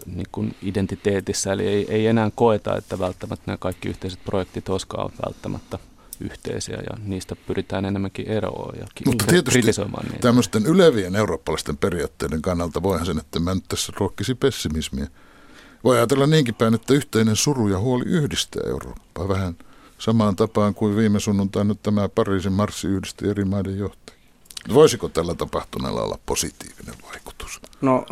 [0.06, 5.10] niin kuin identiteetissä, eli ei, ei enää koeta, että välttämättä nämä kaikki yhteiset projektit olisikaan
[5.26, 5.80] välttämättä
[6.20, 10.20] yhteisiä ja niistä pyritään enemmänkin eroon ja Mutta tietysti niitä.
[10.22, 15.08] tämmöisten ylevien eurooppalaisten periaatteiden kannalta voihan sen, että mä nyt tässä ruokkisi pessimismiä.
[15.84, 19.56] Voi ajatella niinkin päin, että yhteinen suru ja huoli yhdistää Eurooppaa vähän
[19.98, 24.20] samaan tapaan kuin viime sunnuntaina nyt tämä Pariisin marssi yhdisti eri maiden johtajia.
[24.74, 27.62] Voisiko tällä tapahtuneella olla positiivinen vaikutus?
[27.82, 28.06] No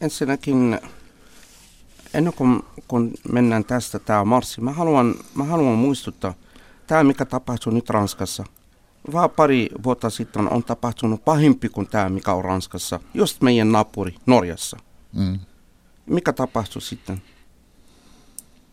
[0.00, 0.80] ensinnäkin
[2.14, 6.34] ennen kuin kun mennään tästä tämä marssi, mä haluan, mä haluan muistuttaa,
[6.86, 8.44] tämä mikä tapahtui nyt Ranskassa,
[9.12, 14.14] vaan pari vuotta sitten on tapahtunut pahimpi kuin tämä, mikä on Ranskassa, just meidän naapuri
[14.26, 14.76] Norjassa.
[15.12, 15.38] Mm.
[16.06, 17.22] Mikä tapahtui sitten?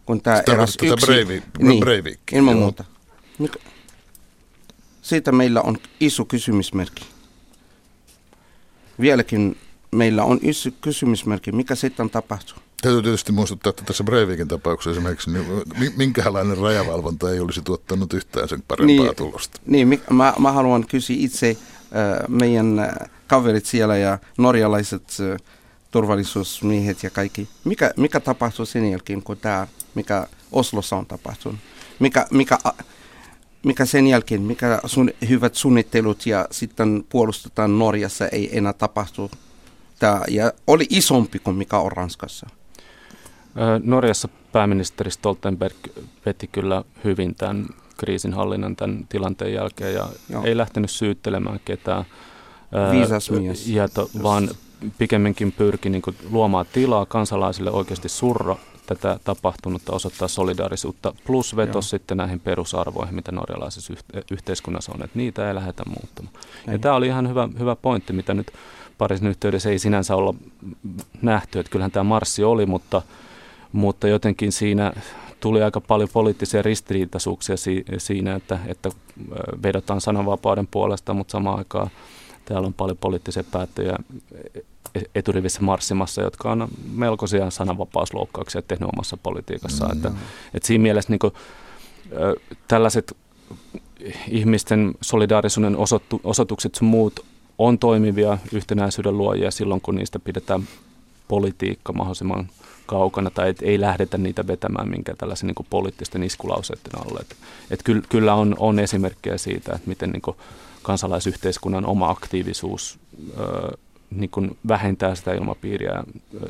[0.05, 1.05] Kun tämä eräs yksi...
[1.05, 2.61] Breivi, niin, Breivik, ilman joo.
[2.61, 2.83] muuta.
[3.39, 3.59] Mikä,
[5.01, 7.05] siitä meillä on iso kysymysmerkki.
[8.99, 9.57] Vieläkin
[9.91, 12.66] meillä on iso kysymysmerkki, mikä sitten tapahtuu.
[12.81, 18.49] Täytyy tietysti muistuttaa, että tässä Breivikin tapauksessa esimerkiksi niin minkälainen rajavalvonta ei olisi tuottanut yhtään
[18.49, 19.59] sen parempaa niin, tulosta.
[19.65, 22.89] Niin, mä, mä haluan kysyä itse äh, meidän äh,
[23.27, 25.39] kaverit siellä ja norjalaiset äh,
[25.91, 27.47] turvallisuusmiehet ja kaikki.
[27.63, 31.59] Mikä, mikä tapahtui sen jälkeen, kun tämä, mikä Oslossa on tapahtunut?
[31.99, 32.57] Mikä, mikä,
[33.63, 39.31] mikä sen jälkeen, mikä sun, hyvät suunnittelut ja sitten puolustetaan Norjassa ei enää tapahtu?
[39.99, 42.47] Tämä, ja oli isompi kuin mikä on Ranskassa.
[43.83, 45.75] Norjassa pääministeri Stoltenberg
[46.25, 47.65] veti kyllä hyvin tämän
[47.97, 50.43] kriisinhallinnan tämän tilanteen jälkeen ja Joo.
[50.43, 52.05] ei lähtenyt syyttelemään ketään.
[52.91, 53.67] Viisas mies.
[53.67, 54.49] Ja to, vaan
[54.97, 61.89] pikemminkin pyrki niin kuin, luomaan tilaa kansalaisille oikeasti surra tätä tapahtunutta, osoittaa solidaarisuutta, plus vetos
[61.89, 63.93] sitten näihin perusarvoihin, mitä norjalaisessa
[64.31, 66.35] yhteiskunnassa on, että niitä ei lähdetä muuttamaan.
[66.67, 66.73] Ei.
[66.73, 68.51] Ja tämä oli ihan hyvä, hyvä pointti, mitä nyt
[68.97, 70.33] Pariisin yhteydessä ei sinänsä olla
[71.21, 73.01] nähty, että kyllähän tämä marssi oli, mutta
[73.77, 74.93] mutta jotenkin siinä
[75.39, 77.55] tuli aika paljon poliittisia ristiriitaisuuksia
[77.97, 78.89] siinä, että, että
[79.63, 81.89] vedotaan sananvapauden puolesta, mutta samaan aikaan
[82.45, 83.95] täällä on paljon poliittisia päättöjä
[84.95, 89.91] e-, eturivissä marssimassa, jotka on melkoisia sananvapausloukkauksia tehnyt omassa politiikassaan.
[89.91, 89.97] Mm.
[89.97, 90.11] Että,
[90.53, 91.33] että siinä mielessä niin kuin,
[92.67, 93.17] tällaiset
[94.27, 97.25] ihmisten solidaarisuuden osoittu, osoitukset sun muut
[97.57, 100.67] on toimivia yhtenäisyyden luojia silloin, kun niistä pidetään
[101.27, 102.49] politiikka mahdollisimman
[102.85, 107.19] kaukana tai et ei lähdetä niitä vetämään minkä tällaisen niin poliittisten iskulauseiden alle.
[107.19, 107.35] Et,
[107.71, 110.37] et kyllä, kyllä on, on esimerkkejä siitä, että miten niin kuin
[110.83, 112.99] kansalaisyhteiskunnan oma aktiivisuus
[113.39, 113.77] ö,
[114.11, 116.03] niin kuin vähentää sitä ilmapiiriä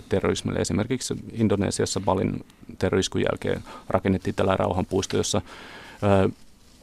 [0.09, 0.59] terrorismille.
[0.59, 2.45] Esimerkiksi Indonesiassa Balin
[2.79, 5.41] terroriskun jälkeen rakennettiin tällainen rauhanpuisto, jossa
[6.03, 6.29] ö,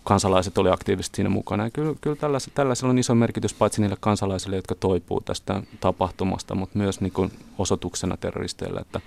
[0.05, 1.65] kansalaiset oli aktiivisesti siinä mukana.
[1.65, 6.55] Ja kyllä, kyllä tällaisella, tällaisella on iso merkitys paitsi niille kansalaisille, jotka toipuu tästä tapahtumasta,
[6.55, 9.01] mutta myös niin kuin osoituksena terroristeille, että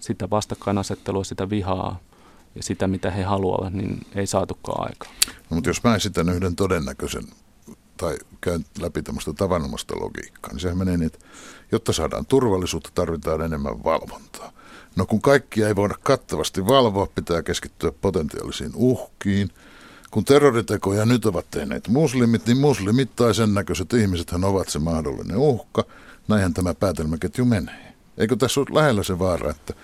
[0.00, 2.00] sitä vastakkainasettelua, sitä vihaa
[2.54, 5.12] ja sitä, mitä he haluavat, niin ei saatukaan aikaa.
[5.50, 7.24] No, mutta jos mä esitän yhden todennäköisen
[7.96, 11.26] tai käyn läpi tämmöistä tavanomaista logiikkaa, niin sehän menee niin, että
[11.72, 14.52] jotta saadaan turvallisuutta, tarvitaan enemmän valvontaa.
[14.96, 19.50] No kun kaikkia ei voida kattavasti valvoa, pitää keskittyä potentiaalisiin uhkiin.
[20.10, 25.36] Kun terroritekoja nyt ovat tehneet muslimit, niin muslimit tai sen näköiset ihmisethän ovat se mahdollinen
[25.36, 25.84] uhka.
[26.28, 27.94] Näinhän tämä päätelmäketju menee.
[28.18, 29.74] Eikö tässä ole lähellä se vaara, että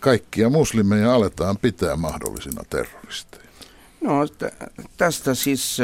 [0.00, 3.43] kaikkia muslimeja aletaan pitää mahdollisina terroristeina?
[4.04, 4.26] No
[4.96, 5.78] tästä siis,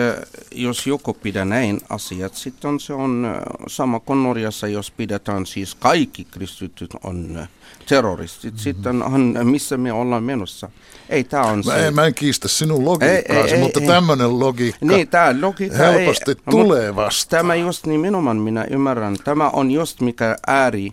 [0.52, 3.26] jos joku pidä näin asiat, sitten se on
[3.66, 7.48] sama kuin Norjassa, jos pidetään siis kaikki kristityt on
[7.88, 8.54] terroristit.
[8.54, 8.62] Mm-hmm.
[8.62, 10.70] Sitten on, missä me ollaan menossa.
[11.08, 11.86] Ei, tää on mä, se.
[11.86, 16.36] En, mä en kiistä sinun logiikkaasi, ei, mutta tämmöinen logiikka, niin, tää logiikka helposti ei,
[16.50, 17.38] tulee vastaan.
[17.38, 19.16] Tämä just nimenomaan minä ymmärrän.
[19.24, 20.90] Tämä on just mikä ääri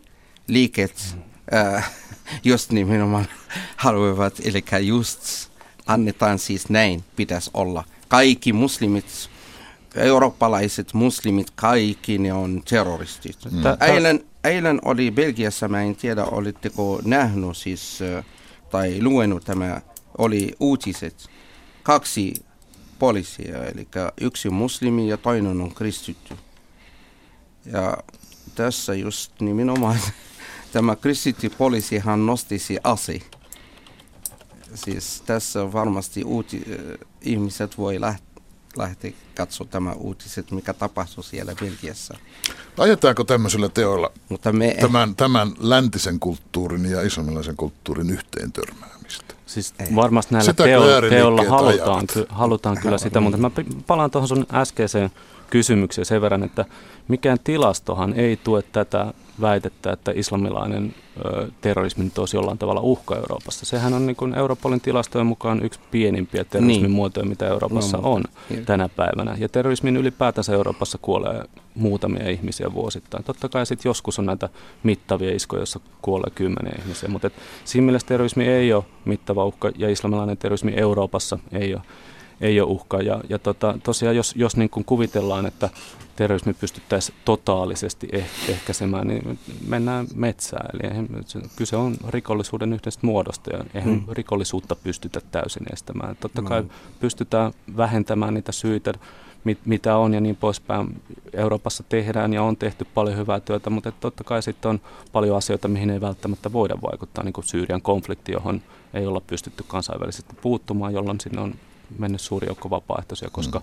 [0.48, 1.16] liiket
[1.54, 1.92] äh,
[2.44, 3.28] just nimenomaan
[3.76, 5.47] haluavat, eli just
[5.88, 7.84] annetaan siis näin pitäisi olla.
[8.08, 9.30] Kaikki muslimit,
[9.96, 13.38] eurooppalaiset muslimit, kaikki ne on terroristit.
[13.52, 13.62] Mm.
[13.94, 18.26] Eilen, eilen oli Belgiassa, mä en tiedä, olitteko nähnyt siis, äh,
[18.70, 19.82] tai luenut tämä,
[20.18, 21.30] oli uutiset.
[21.84, 22.34] Kaksi
[23.00, 23.88] poliisia, eli
[24.22, 26.36] yksi muslimi ja toinen on kristitty.
[27.66, 27.98] Ja
[28.56, 30.00] tässä just nimenomaan
[30.74, 33.20] tämä kristitty poliisihan nostisi ase.
[34.78, 36.64] Siis tässä varmasti uuti,
[37.22, 38.24] ihmiset voi läht,
[38.78, 42.18] lähti katsomaan tämä uutiset, mikä tapahtui siellä Belgiassa.
[42.78, 49.34] Ajetaanko tämmöisillä teoilla Mutta me, tämän, tämän läntisen kulttuurin ja islamilaisen kulttuurin yhteen törmäämistä?
[49.46, 49.96] Siis Ei.
[49.96, 53.52] varmasti näillä ääriliikkeet teolla halutaan, ky, halutaan kyllä sitä, mutta mä
[53.88, 55.12] palaan tuohon sun äskeiseen
[55.50, 56.66] kysymykseen sen verran, että
[57.08, 60.94] mikään tilastohan ei tue tätä väitettä, että islamilainen
[61.26, 63.66] ö, terrorismi nyt olisi jollain tavalla uhka Euroopassa.
[63.66, 66.92] Sehän on niin kuin Europolin tilastojen mukaan yksi pienimpiä terrorismin Niin.
[66.92, 68.66] muotoja, mitä Euroopassa No, on Niin.
[68.66, 69.36] tänä päivänä.
[69.40, 71.44] Ja terrorismin ylipäätänsä Euroopassa kuolee
[71.76, 73.24] muutamia ihmisiä vuosittain.
[73.24, 74.50] Totta kai sitten joskus on näitä
[74.84, 77.30] mittavia iskoja, joissa kuolee kymmeniä ihmisiä, mutta
[77.66, 81.82] siinä mielessä terrorismi ei ole mittava uhka ja islamilainen terrorismi Euroopassa ei ole,
[82.42, 83.02] ei ole uhka.
[83.02, 85.70] Ja, ja tota, tosiaan jos, jos niin kuin kuvitellaan, että
[86.16, 90.70] terrorismi pystyttäisiin totaalisesti eh, ehkäisemään, niin mennään metsään.
[90.74, 91.08] Eli
[91.56, 94.06] kyse on rikollisuuden yhdestä muodosta ja eihän Hmm.
[94.12, 96.18] rikollisuutta pystytä täysin estämään.
[96.20, 96.68] Totta kai No.
[97.00, 98.94] pystytään vähentämään niitä syitä,
[99.44, 101.02] mit, mitä on ja niin poispäin.
[101.34, 105.68] Euroopassa tehdään ja on tehty paljon hyvää työtä, mutta totta kai sitten on paljon asioita,
[105.68, 108.62] mihin ei välttämättä voida vaikuttaa, niin kuin Syyrian konflikti, johon
[108.94, 111.54] ei olla pystytty kansainvälisesti puuttumaan, jolloin sinne on
[111.98, 113.62] mennyt suuri joukko vapaaehtoisia, koska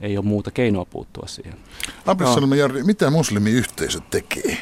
[0.00, 1.58] ei ole muuta keinoa puuttua siihen.
[2.06, 4.58] Abdussalam Jarri, mitä muslimiyhteisö tekee?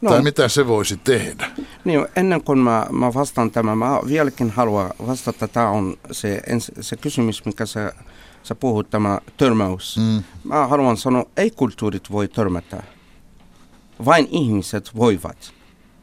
[0.00, 0.10] No.
[0.10, 1.50] Tai mitä se voisi tehdä?
[1.84, 5.48] Niin, ennen kuin mä, mä vastaan tämän, mä vieläkin haluan vastata.
[5.48, 7.92] Tämä on se, ens, se kysymys, mikä sä,
[8.42, 9.96] sä puhut, tämä törmäys.
[9.96, 10.22] Mm.
[10.44, 12.82] Mä haluan sanoa, ei kulttuurit voi törmätä.
[14.04, 15.52] Vain ihmiset voivat.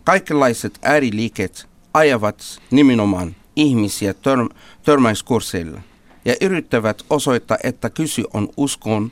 [0.04, 4.50] Kaikenlaiset ääriliikkeet ajavat nimenomaan ihmisiä tör,
[4.84, 5.82] törmäyskursseilla
[6.26, 9.12] ja yrittävät osoittaa, että kysy on uskon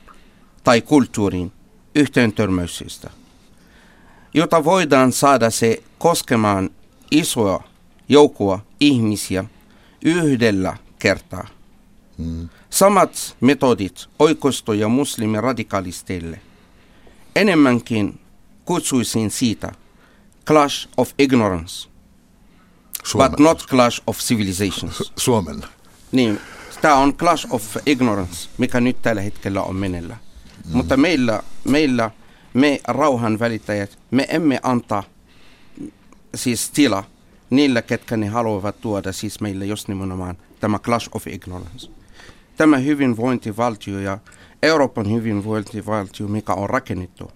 [0.64, 1.52] tai kulttuurin
[1.96, 3.10] yhteen törmäyksistä,
[4.34, 6.70] jota voidaan saada se koskemaan
[7.12, 7.64] isoa
[8.10, 9.46] joukkoa ihmisiä
[10.06, 11.48] yhdellä kertaa.
[12.18, 12.50] Mm.
[12.70, 16.42] Samat metodit oikoisto- ja muslimiradikalisteille.
[17.36, 18.20] Enemmänkin
[18.66, 19.72] kutsuisin siitä
[20.46, 21.90] clash of ignorance,
[23.04, 23.32] Suomen.
[23.32, 25.14] but not clash of civilizations.
[25.18, 25.64] Suomen.
[26.12, 26.40] Niin,
[26.82, 30.18] tämä on clash of ignorance, mikä nyt tällä hetkellä on menellä.
[30.66, 30.78] Mm.
[30.78, 32.12] Mutta meillä, meillä,
[32.54, 35.04] me rauhan välittäjät, me emme anta
[36.36, 37.04] siis tila
[37.50, 41.92] niillä, ketkä ne haluavat tuoda siis meille just nimenomaan tämä clash of ignorance.
[42.58, 44.18] Tämä hyvinvointivaltio ja
[44.64, 47.32] Euroopan hyvinvointivaltio, mikä on rakennettu,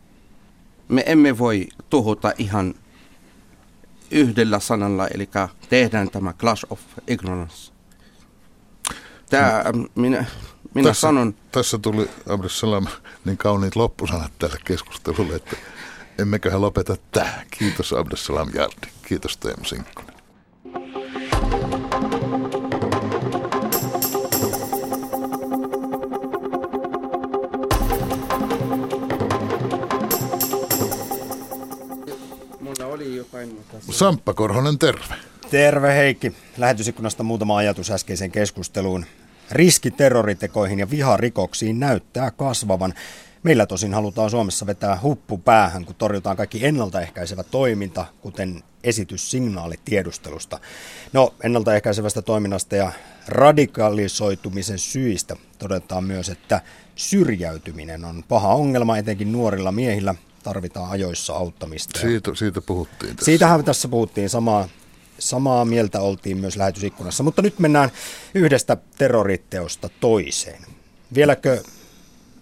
[0.89, 2.73] me emme voi tuhota ihan
[4.11, 5.29] yhdellä sanalla, eli
[5.69, 7.72] tehdään tämä clash of ignorance.
[9.33, 9.63] Tämä,
[9.95, 10.25] minä,
[10.73, 12.87] minä tässä, sanon, Tässä tuli Abdussalam
[13.25, 15.55] niin kauniit loppusanat tälle keskustelulle, että
[16.19, 17.45] emmeköhän lopeta tähän.
[17.51, 18.87] Kiitos Abdussalam Jardi.
[19.07, 20.13] Kiitos Teemu Sinkkonen.
[33.91, 35.15] Samppa Korhonen, terve.
[35.51, 36.33] Terve Heikki.
[36.57, 39.05] Lähetysikkunasta muutama ajatus äskeiseen keskusteluun.
[39.53, 42.93] Riski terroritekoihin ja viharikoksiin näyttää kasvavan.
[43.43, 50.59] Meillä tosin halutaan Suomessa vetää huppu päähän, kun torjutaan kaikki ennaltaehkäisevä toiminta, kuten esityssignaalitiedustelusta.
[51.13, 52.91] No, ennaltaehkäisevästä toiminnasta ja
[53.27, 56.61] radikalisoitumisen syistä todetaan myös, että
[56.95, 60.15] syrjäytyminen on paha ongelma, etenkin nuorilla miehillä.
[60.43, 61.99] Tarvitaan ajoissa auttamista.
[61.99, 63.25] Siitä, siitä puhuttiin tässä.
[63.25, 64.69] Siitähän tässä puhuttiin samaa,
[65.19, 67.91] samaa mieltä oltiin myös lähetysikkunassa, mutta nyt mennään
[68.33, 70.61] yhdestä terroriteosta toiseen.
[71.15, 71.63] Vieläkö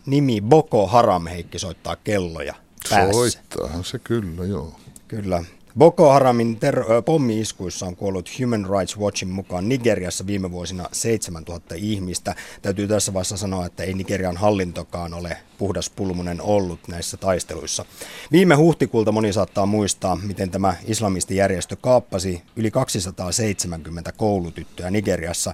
[0.06, 2.54] nimi Boko Haram Heikki soittaa kelloja
[2.90, 3.14] päässä?
[3.14, 4.76] Soittaahan se kyllä, joo.
[5.08, 5.44] Kyllä.
[5.78, 12.36] Boko Haramin ter- pommi-iskuissa on kuollut Human Rights Watchin mukaan Nigeriassa viime vuosina 7000 ihmistä.
[12.62, 17.86] Täytyy tässä vaiheessa sanoa, että ei Nigerian hallintokaan ole puhdas pulmunen ollut näissä taisteluissa.
[18.32, 25.54] Viime huhtikuulta moni saattaa muistaa, miten tämä islamistijärjestö kaappasi yli 270 koulutyttöä Nigeriassa.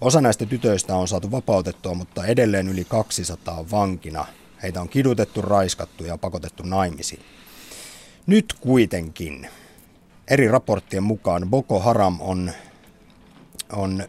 [0.00, 4.26] Osa näistä tytöistä on saatu vapautettua, mutta edelleen yli 200 on vankina.
[4.62, 7.22] Heitä on kidutettu, raiskattu ja pakotettu naimisiin.
[8.28, 9.48] Nyt kuitenkin
[10.30, 12.52] eri raporttien mukaan Boko Haram on,
[13.72, 14.08] on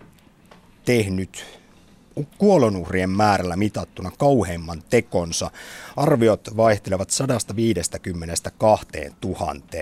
[0.86, 1.46] tehnyt
[2.38, 5.52] kuolonuhrien määrällä mitattuna kauheimman tekonsa.
[5.96, 9.78] Arviot vaihtelevat 150 2000.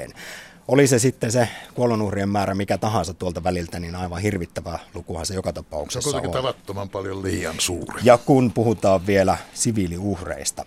[0.67, 5.33] Oli se sitten se kuolonuhrien määrä mikä tahansa tuolta väliltä, niin aivan hirvittävä lukuhan se
[5.33, 6.33] joka Se on tapauksessa kuitenkin on.
[6.33, 8.01] tavattoman paljon liian suuri.
[8.03, 10.65] Ja kun puhutaan vielä siviiliuhreista.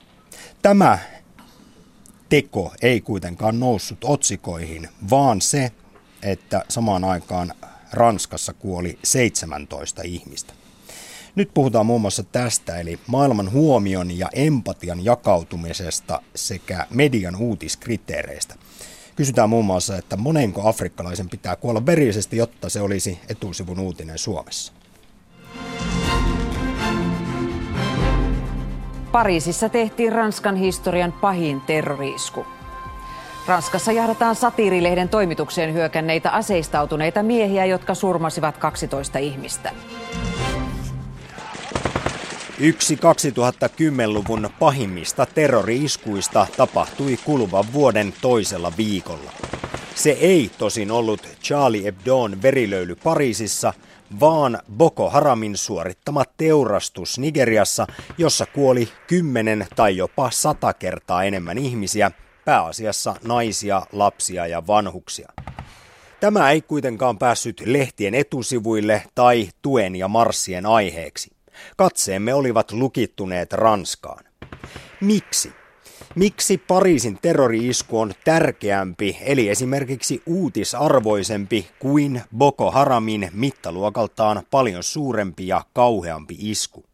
[0.62, 0.98] Tämä
[2.30, 5.72] teko ei kuitenkaan noussut otsikoihin, vaan se,
[6.22, 7.52] että samaan aikaan
[7.92, 10.52] Ranskassa kuoli 17 ihmistä.
[11.34, 18.54] Nyt puhutaan muun muassa tästä, eli maailman huomion ja empatian jakautumisesta sekä median uutiskriteereistä.
[19.16, 24.72] Kysytään muun muassa, että monenko afrikkalaisen pitää kuolla verisesti, jotta se olisi etusivun uutinen Suomessa.
[29.12, 32.46] Pariisissa tehtiin Ranskan historian pahin terroriisku.
[33.46, 39.72] Ranskassa jahdataan satiirilehden toimitukseen hyökänneitä aseistautuneita miehiä, jotka surmasivat 12 ihmistä.
[42.58, 49.32] Yksi 2010-luvun pahimmista terrori-iskuista tapahtui kuluvan vuoden toisella viikolla.
[50.00, 53.72] Se ei tosin ollut Charlie Hebdo'n verilöyly Pariisissa,
[54.20, 57.86] vaan Boko Haramin suorittama teurastus Nigeriassa,
[58.18, 62.10] jossa kuoli kymmenen tai jopa sata kertaa enemmän ihmisiä,
[62.44, 65.32] pääasiassa naisia, lapsia ja vanhuksia.
[66.20, 71.30] Tämä ei kuitenkaan päässyt lehtien etusivuille tai tuen ja marssien aiheeksi.
[71.76, 74.24] Katseemme olivat lukittuneet Ranskaan.
[75.00, 75.59] Miksi?
[76.14, 85.64] Miksi Pariisin terrori-isku on tärkeämpi, eli esimerkiksi uutisarvoisempi kuin Boko Haramin mittaluokaltaan paljon suurempi ja
[85.72, 86.84] kauheampi isku?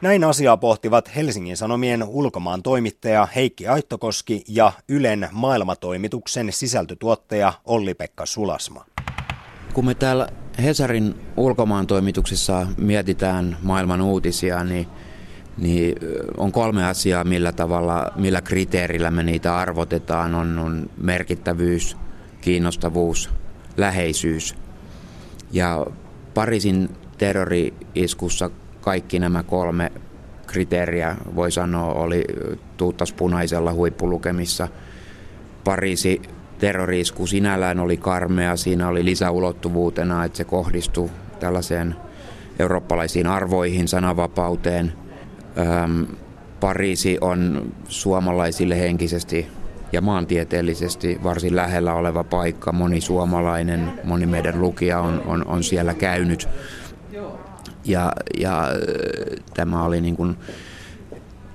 [0.00, 8.84] Näin asiaa pohtivat Helsingin Sanomien ulkomaan toimittaja Heikki Aittokoski ja Ylen maailmatoimituksen sisältötuottaja Olli-Pekka Sulasma.
[9.74, 10.28] Kun me täällä
[10.62, 14.86] Hesarin ulkomaan toimituksessa mietitään maailman uutisia, niin,
[15.58, 15.96] niin
[16.36, 20.34] on kolme asiaa, millä tavalla, millä kriteerillä me niitä arvotetaan.
[20.34, 21.96] On, on merkittävyys,
[22.40, 23.30] kiinnostavuus,
[23.76, 24.54] läheisyys.
[25.52, 25.86] Ja
[26.34, 26.88] Pariisin
[27.18, 28.50] terrori-iskussa
[28.80, 29.92] kaikki nämä kolme
[30.46, 32.24] kriteeriä, voi sanoa, oli
[32.76, 34.68] tuuttas punaisella huippulukemissa.
[35.64, 36.22] Pariisi
[36.58, 41.96] terroriisku sinällään oli karmea, siinä oli lisäulottuvuutena, että se kohdistui tällaiseen
[42.58, 44.92] eurooppalaisiin arvoihin, sananvapauteen.
[46.60, 49.46] Pariisi on suomalaisille henkisesti
[49.92, 52.72] ja maantieteellisesti varsin lähellä oleva paikka.
[52.72, 56.48] Moni suomalainen, moni meidän lukija on, on, on siellä käynyt.
[57.84, 58.64] Ja, ja
[59.54, 60.36] tämä oli niin kuin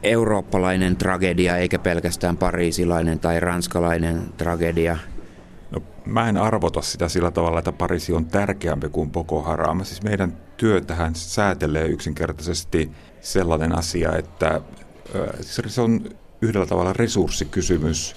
[0.04, 4.98] eurooppalainen tragedia eikä pelkästään pariisilainen tai ranskalainen tragedia.
[5.72, 9.84] No, mä en arvota sitä sillä tavalla, että Pariisi on tärkeämpi kuin Boko Haram.
[9.86, 12.92] Siis meidän työtähän säätelee yksinkertaisesti
[13.22, 14.62] sellainen asia, että
[15.42, 16.02] se on
[16.42, 18.16] yhdellä tavalla resurssikysymys.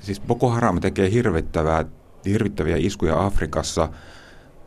[0.00, 1.84] Siis Boko Haram tekee hirvittävää,
[2.26, 3.88] hirvittäviä iskuja Afrikassa,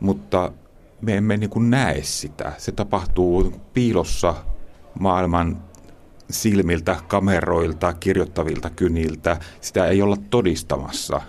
[0.00, 0.52] mutta
[1.00, 2.52] me emme niin kuin näe sitä.
[2.58, 4.34] Se tapahtuu piilossa
[4.98, 5.62] maailman
[6.30, 9.36] silmiltä, kameroilta, kirjoittavilta kyniltä.
[9.60, 11.20] Sitä ei olla todistamassa,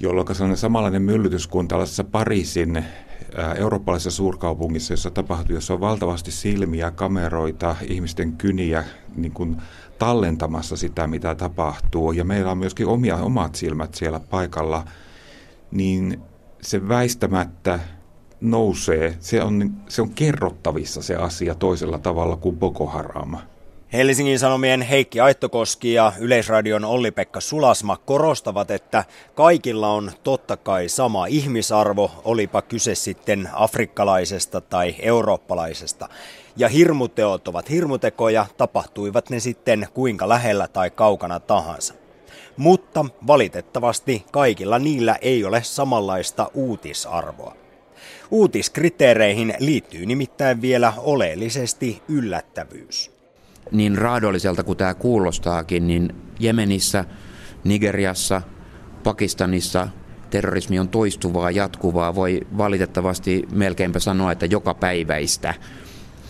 [0.00, 2.84] jolloin se on samanlainen myllytys kuin tällaisessa Pariisin
[3.56, 8.84] eurooppalaisessa suurkaupungissa, jossa tapahtuu, jossa on valtavasti silmiä, kameroita, ihmisten kyniä
[9.16, 9.56] niin kuin
[9.98, 12.12] tallentamassa sitä, mitä tapahtuu.
[12.12, 14.84] Ja meillä on myöskin omia, omat silmät siellä paikalla,
[15.70, 16.22] niin
[16.62, 17.80] se väistämättä
[18.40, 19.16] nousee.
[19.20, 23.36] Se on, se on kerrottavissa se asia toisella tavalla kuin Boko Haram.
[23.92, 31.26] Helsingin Sanomien Heikki Aittokoski ja Yleisradion Olli-Pekka Sulasma korostavat, että kaikilla on totta kai sama
[31.26, 36.08] ihmisarvo, olipa kyse sitten afrikkalaisesta tai eurooppalaisesta.
[36.56, 41.94] Ja hirmuteot ovat hirmutekoja, tapahtuivat ne sitten kuinka lähellä tai kaukana tahansa.
[42.56, 47.56] Mutta valitettavasti kaikilla niillä ei ole samanlaista uutisarvoa.
[48.30, 53.17] Uutiskriteereihin liittyy nimittäin vielä oleellisesti yllättävyys
[53.72, 57.04] niin raadolliselta kuin tämä kuulostaakin, niin Jemenissä,
[57.64, 58.42] Nigeriassa,
[59.04, 59.88] Pakistanissa
[60.30, 62.14] terrorismi on toistuvaa, jatkuvaa.
[62.14, 65.54] Voi valitettavasti melkeinpä sanoa, että joka päiväistä.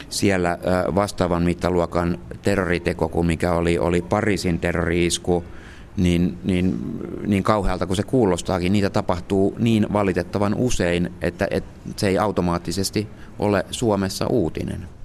[0.08, 0.58] Siellä
[0.94, 5.44] vastaavan mittaluokan terroriteko kuin mikä oli, oli Pariisin terrori-isku,
[5.96, 6.78] niin, niin,
[7.26, 13.08] niin kauhealta kuin se kuulostaakin, niitä tapahtuu niin valitettavan usein, että, että se ei automaattisesti
[13.38, 14.97] ole Suomessa uutinen.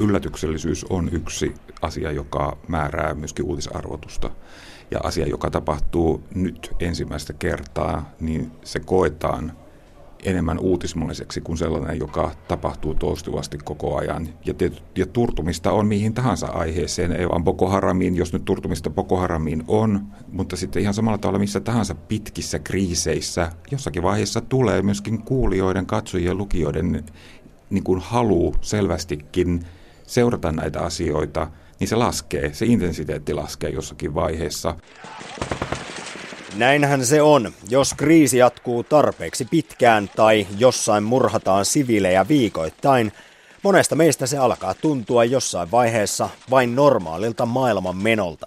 [0.00, 4.30] Yllätyksellisyys on yksi asia, joka määrää myöskin uutisarvotusta.
[4.90, 9.52] Ja asia, joka tapahtuu nyt ensimmäistä kertaa, niin se koetaan
[10.24, 14.28] enemmän uutismalliseksi kuin sellainen, joka tapahtuu toistuvasti koko ajan.
[14.46, 14.54] Ja,
[14.96, 19.64] ja turtumista on mihin tahansa aiheeseen, ei vaan Boko Haramiin, jos nyt turtumista Boko Haramiin
[19.68, 25.86] on, mutta sitten ihan samalla tavalla missä tahansa pitkissä kriiseissä jossakin vaiheessa tulee myöskin kuulijoiden,
[25.86, 27.04] katsojien, lukijoiden
[27.70, 29.60] niin kuin halu selvästikin
[30.06, 31.48] seurata näitä asioita,
[31.80, 34.74] niin se laskee, se intensiteetti laskee jossakin vaiheessa.
[36.56, 37.52] Näinhän se on.
[37.68, 43.12] Jos kriisi jatkuu tarpeeksi pitkään tai jossain murhataan siviilejä viikoittain,
[43.64, 48.46] Monesta meistä se alkaa tuntua jossain vaiheessa vain normaalilta maailman menolta.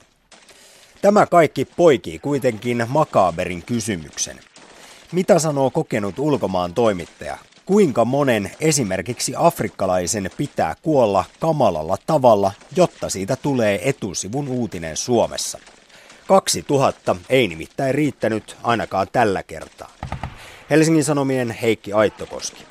[1.01, 4.39] Tämä kaikki poikii kuitenkin makaaberin kysymyksen.
[5.11, 7.37] Mitä sanoo kokenut ulkomaan toimittaja?
[7.67, 15.59] Kuinka monen esimerkiksi afrikkalaisen pitää kuolla kamalalla tavalla, jotta siitä tulee etusivun uutinen Suomessa?
[16.27, 19.91] 2000 ei nimittäin riittänyt ainakaan tällä kertaa.
[20.69, 22.63] Helsingin Sanomien Heikki Aittokoski.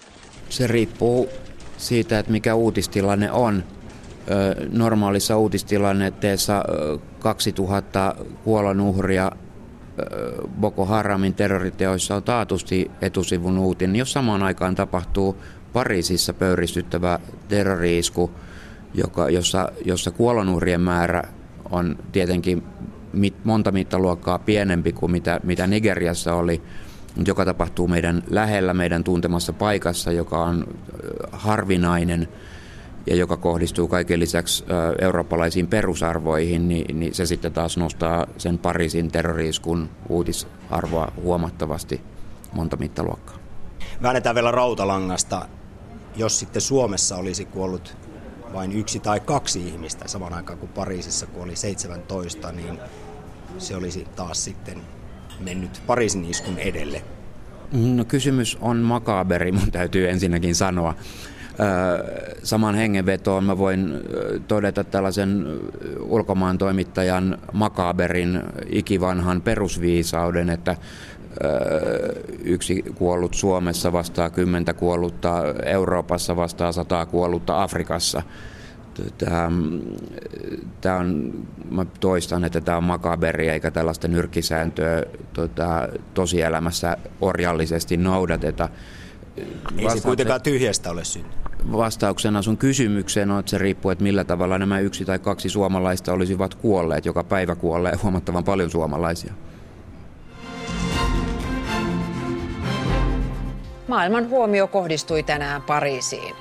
[0.48, 1.28] Se riippuu
[1.78, 3.64] siitä, että mikä uutistilanne on.
[4.72, 6.64] Normaalissa uutistilanteessa
[7.18, 9.32] 2000 kuolonuhria
[10.60, 13.96] Boko Haramin terroriteoissa on taatusti etusivun uutinen.
[13.96, 15.36] Jos samaan aikaan tapahtuu
[15.72, 17.18] Pariisissa pöyristyttävä
[17.48, 18.30] terroriisku,
[18.94, 21.22] joka, jossa, jossa kuolonuhrien määrä
[21.70, 22.62] on tietenkin
[23.12, 26.62] mit, monta mittaluokkaa pienempi kuin mitä, mitä Nigeriassa oli,
[27.26, 30.66] joka tapahtuu meidän lähellä, meidän tuntemassa paikassa, joka on
[31.32, 32.28] harvinainen
[33.06, 34.64] ja joka kohdistuu kaiken lisäksi
[35.00, 42.00] eurooppalaisiin perusarvoihin, niin, niin se sitten taas nostaa sen Pariisin terroriiskun uutisarvoa huomattavasti
[42.52, 43.36] monta mittaluokkaa.
[44.02, 45.48] Väännetään vielä rautalangasta.
[46.16, 47.96] Jos sitten Suomessa olisi kuollut
[48.52, 52.78] vain yksi tai kaksi ihmistä saman aikaan kuin Pariisissa kuoli 17, niin
[53.58, 54.80] se olisi taas sitten
[55.40, 57.02] mennyt Pariisin iskun edelle?
[57.72, 60.94] No kysymys on makaberi, mun täytyy ensinnäkin sanoa.
[62.42, 64.00] Saman hengenvetoon mä voin
[64.48, 65.46] todeta tällaisen
[66.00, 70.76] ulkomaan toimittajan makaberin ikivanhan perusviisauden, että
[72.44, 78.22] yksi kuollut Suomessa vastaa kymmentä kuollutta Euroopassa vastaa sataa kuollutta Afrikassa–
[79.18, 79.50] Tämä,
[80.80, 81.32] tämä on,
[81.70, 85.02] mä toistan, että tämä on makaberi eikä tällaista nyrkkisääntöä
[85.32, 88.68] tota, tosielämässä orjallisesti noudateta.
[89.78, 91.36] Ei se kuitenkaan tyhjästä ole syntynyt.
[91.72, 96.12] Vastauksena sun kysymykseen on, että se riippuu, että millä tavalla nämä yksi tai kaksi suomalaista
[96.12, 97.06] olisivat kuolleet.
[97.06, 99.32] Joka päivä kuolee huomattavan paljon suomalaisia.
[103.88, 106.34] Maailman huomio kohdistui tänään Pariisiin.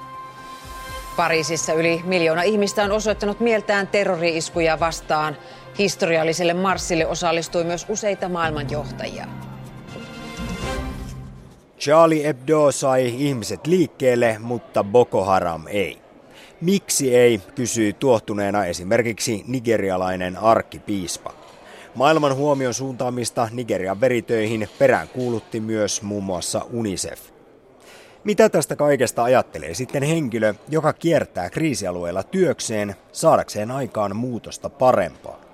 [1.18, 5.38] Pariisissa yli miljoona ihmistä on osoittanut mieltään terrori-iskuja vastaan.
[5.80, 9.26] Historialliselle marssille osallistui myös useita maailmanjohtajia.
[11.86, 16.02] Charlie Hebdo sai ihmiset liikkeelle, mutta Boko Haram ei.
[16.62, 21.34] Miksi ei, kysyy tuottuneena esimerkiksi nigerialainen arkkipiispa.
[21.96, 27.20] Maailman huomion suuntaamista Nigerian veritöihin perään kuulutti myös muun muassa UNICEF.
[28.24, 35.45] Mitä tästä kaikesta ajattelee sitten henkilö, joka kiertää kriisialueella työkseen saadakseen aikaan muutosta parempaan?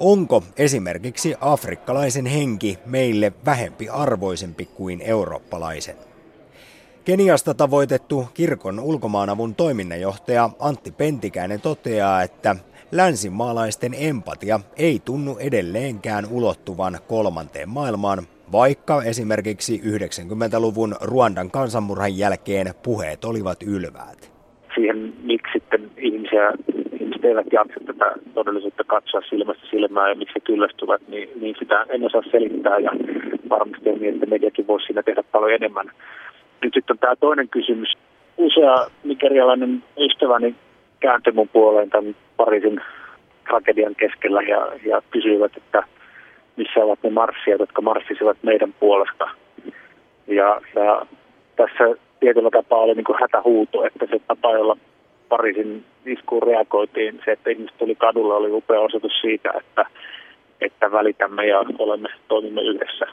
[0.00, 5.96] Onko esimerkiksi afrikkalaisen henki meille vähempi arvoisempi kuin eurooppalaisen?
[7.04, 12.56] Keniasta tavoitettu kirkon ulkomaanavun toiminnanjohtaja Antti Pentikäinen toteaa, että
[12.92, 18.18] länsimaalaisten empatia ei tunnu edelleenkään ulottuvan kolmanteen maailmaan,
[18.52, 24.32] vaikka esimerkiksi 90-luvun Ruandan kansanmurhan jälkeen puheet olivat ylväät.
[24.74, 26.52] Siihen, miksi sitten ihmisiä,
[27.28, 32.22] eivät jaksa tätä todellisuutta katsoa silmästä silmään ja miksi kyllästyvät, niin, niin sitä en osaa
[32.30, 32.90] selittää ja
[33.48, 35.90] varmasti on niin, että mediakin voisi siinä tehdä paljon enemmän.
[36.62, 37.92] Nyt sitten on tämä toinen kysymys.
[38.36, 40.54] Usea nigerialainen ystäväni
[41.00, 42.80] kääntyi mun puoleen tämän Pariisin
[43.48, 45.82] tragedian keskellä ja, ja kysyivät, että–
[46.58, 49.30] missä ovat ne marssijat, jotka marssisivat meidän puolesta.
[50.26, 51.06] Ja, ja
[51.56, 51.84] tässä
[52.20, 54.76] tietyllä tapaa oli niin hätähuuto, että se tapa, jolla
[55.28, 59.86] Pariisin iskuun reagoitiin, se, että ihmiset tuli kadulle, oli upea osoitus siitä, että,
[60.60, 63.06] että välitämme ja olemme, toimimme yhdessä.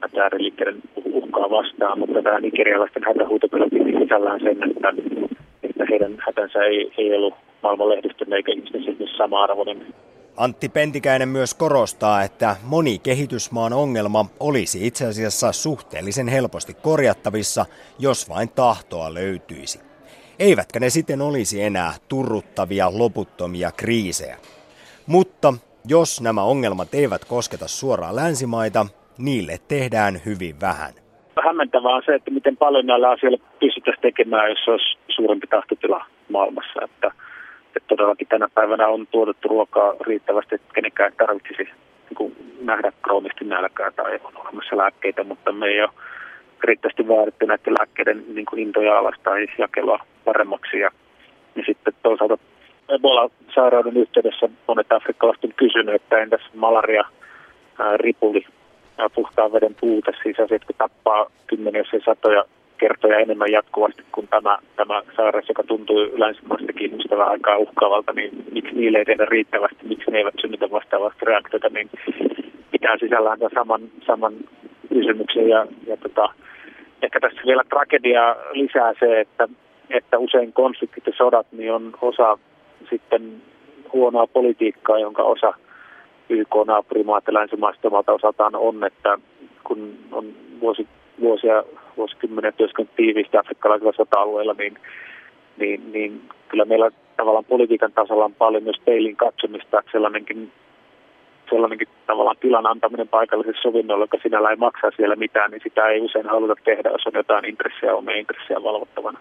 [0.00, 4.92] Tätä ääriliikkeiden uhkaa vastaan, mutta tämä nigerialaisten hätähuuto kyllä piti sisällään sen, että,
[5.62, 9.86] että heidän hätänsä ei, ei ollut maailman lehdistön eikä ihmisten siis sama arvoinen.
[10.36, 17.66] Antti Pentikäinen myös korostaa, että moni kehitysmaan ongelma olisi itse asiassa suhteellisen helposti korjattavissa,
[17.98, 19.87] jos vain tahtoa löytyisi.
[20.38, 24.36] Eivätkä ne sitten olisi enää turruttavia loputtomia kriisejä.
[25.06, 25.54] Mutta
[25.88, 28.86] jos nämä ongelmat eivät kosketa suoraan länsimaita,
[29.18, 30.92] niille tehdään hyvin vähän.
[31.44, 36.80] Hämmentävää on se, että miten paljon näillä asioilla pystyttäisiin tekemään, jos olisi suurempi tahtotila maailmassa.
[36.84, 37.12] Että
[37.76, 41.62] että todellakin tänä päivänä on tuotettu ruokaa riittävästi, että kenenkään tarvitsisi
[42.18, 45.90] niin nähdä kroonisesti nälkää tai on olemassa lääkkeitä, mutta me ei ole
[46.64, 50.78] riittävästi vaadittu näiden lääkkeiden niin kuin hintoja alas tai jakelua paremmaksi.
[50.78, 50.90] Ja,
[51.56, 52.38] ja sitten toisaalta
[52.88, 57.04] Ebola-sairauden yhteydessä monet afrikkalaiset on kysynyt, että entäs malaria,
[57.78, 58.44] ää, ripuli,
[58.98, 62.44] ää, puhtaan veden puute, siis asiat, kun tappaa kymmeniä, satoja
[62.78, 68.44] kertoja enemmän jatkuvasti kuin tämä, tämä sairaus, joka tuntuu länsimaistakin ihmistä vähän aikaa uhkaavalta, niin
[68.52, 71.90] miksi niille ei tehdä riittävästi, miksi ne eivät synnytä vastaavasti reaktiota, niin
[72.70, 74.34] pitää sisällään saman, saman
[74.88, 75.48] kysymyksen.
[75.48, 76.28] Ja, ja tota,
[77.02, 79.48] ehkä tässä vielä tragedia lisää se, että,
[79.90, 82.38] että usein konfliktit ja sodat niin on osa
[82.90, 83.42] sitten
[83.92, 85.54] huonoa politiikkaa, jonka osa
[86.28, 89.18] YK-naapurimaat ja länsimaiset omalta osaltaan on, että
[89.64, 90.26] kun on
[90.60, 90.86] vuosi,
[91.20, 91.64] vuosia,
[91.96, 94.78] vuosikymmenen työskennellyt tiiviisti afrikkalaisilla sota-alueilla, niin,
[95.56, 100.52] niin, niin kyllä meillä tavallaan politiikan tasolla on paljon myös peilin katsomista, että sellainenkin,
[101.50, 106.00] sellainenkin tavallaan tilan antaminen paikalliselle sovinnolle, joka sinällä ei maksaa siellä mitään, niin sitä ei
[106.00, 109.18] usein haluta tehdä, jos on jotain intressiä, omia intressiä valvottavana.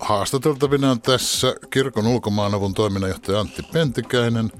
[0.00, 4.50] Haastateltavina on tässä kirkon ulkomaanavun toiminnanjohtaja Antti Pentikäinen,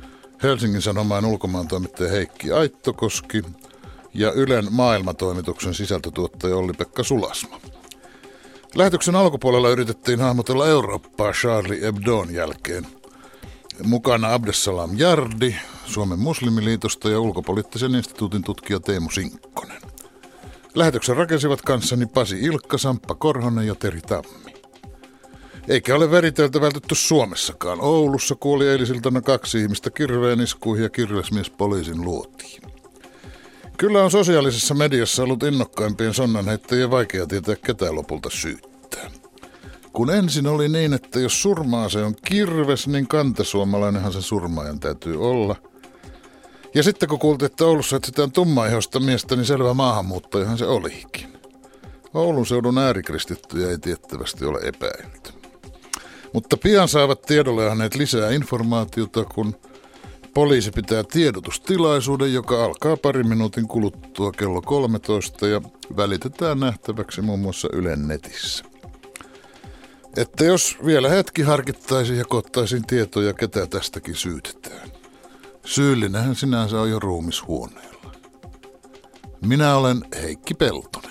[0.43, 3.43] Helsingin Sanomain ulkomaantoimittaja Heikki Aittokoski
[4.15, 7.57] ja Ylen maailmatoimituksen sisältötuottaja Olli-Pekka Sulasma.
[8.75, 12.87] Lähetyksen alkupuolella yritettiin hahmotella Eurooppaa Charlie Hebdon jälkeen.
[13.85, 15.55] Mukana Abdesalam Jardi,
[15.87, 19.83] Suomen muslimiliitosta ja ulkopoliittisen instituutin tutkija Teemu Sinkkonen.
[20.75, 24.55] Lähetyksen rakensivat kanssani Pasi Ilkka, Samppa Korhonen ja Teri Tammi.
[25.69, 27.81] Eikä ole veriteltä vältetty Suomessakaan.
[27.81, 32.74] Oulussa kuoli eilisiltana kaksi ihmistä kirveen iskuihin ja kirvesmies poliisin luotiin.
[33.79, 39.11] Kyllä on sosiaalisessa mediassa ollut innokkaimpien sonnanheittäjien vaikea tietää ketä lopulta syyttää.
[39.93, 45.29] Kun ensin oli niin, että jos surmaa se on kirves, niin kantasuomalainenhan se surmaajan täytyy
[45.29, 45.57] olla.
[46.75, 51.29] Ja sitten kun kuultiin, että Oulussa etsitään tummaihosta miestä, niin selvä maahanmuuttajahan se olikin.
[52.15, 55.33] Oulun seudun äärikristittyjä ei tiettävästi ole epäilty.
[56.33, 59.55] Mutta pian saavat tiedolle hänet lisää informaatiota, kun
[60.35, 65.61] poliisi pitää tiedotustilaisuuden, joka alkaa pari minuutin kuluttua kello 13 ja
[65.97, 68.65] välitetään nähtäväksi muun muassa Ylen netissä.
[70.17, 74.89] Että jos vielä hetki harkittaisiin ja kottaisiin tietoja, ketä tästäkin syytetään.
[75.65, 78.13] Syyllinähän sinänsä on jo ruumishuoneella.
[79.47, 81.03] Minä olen Heikki Pelton.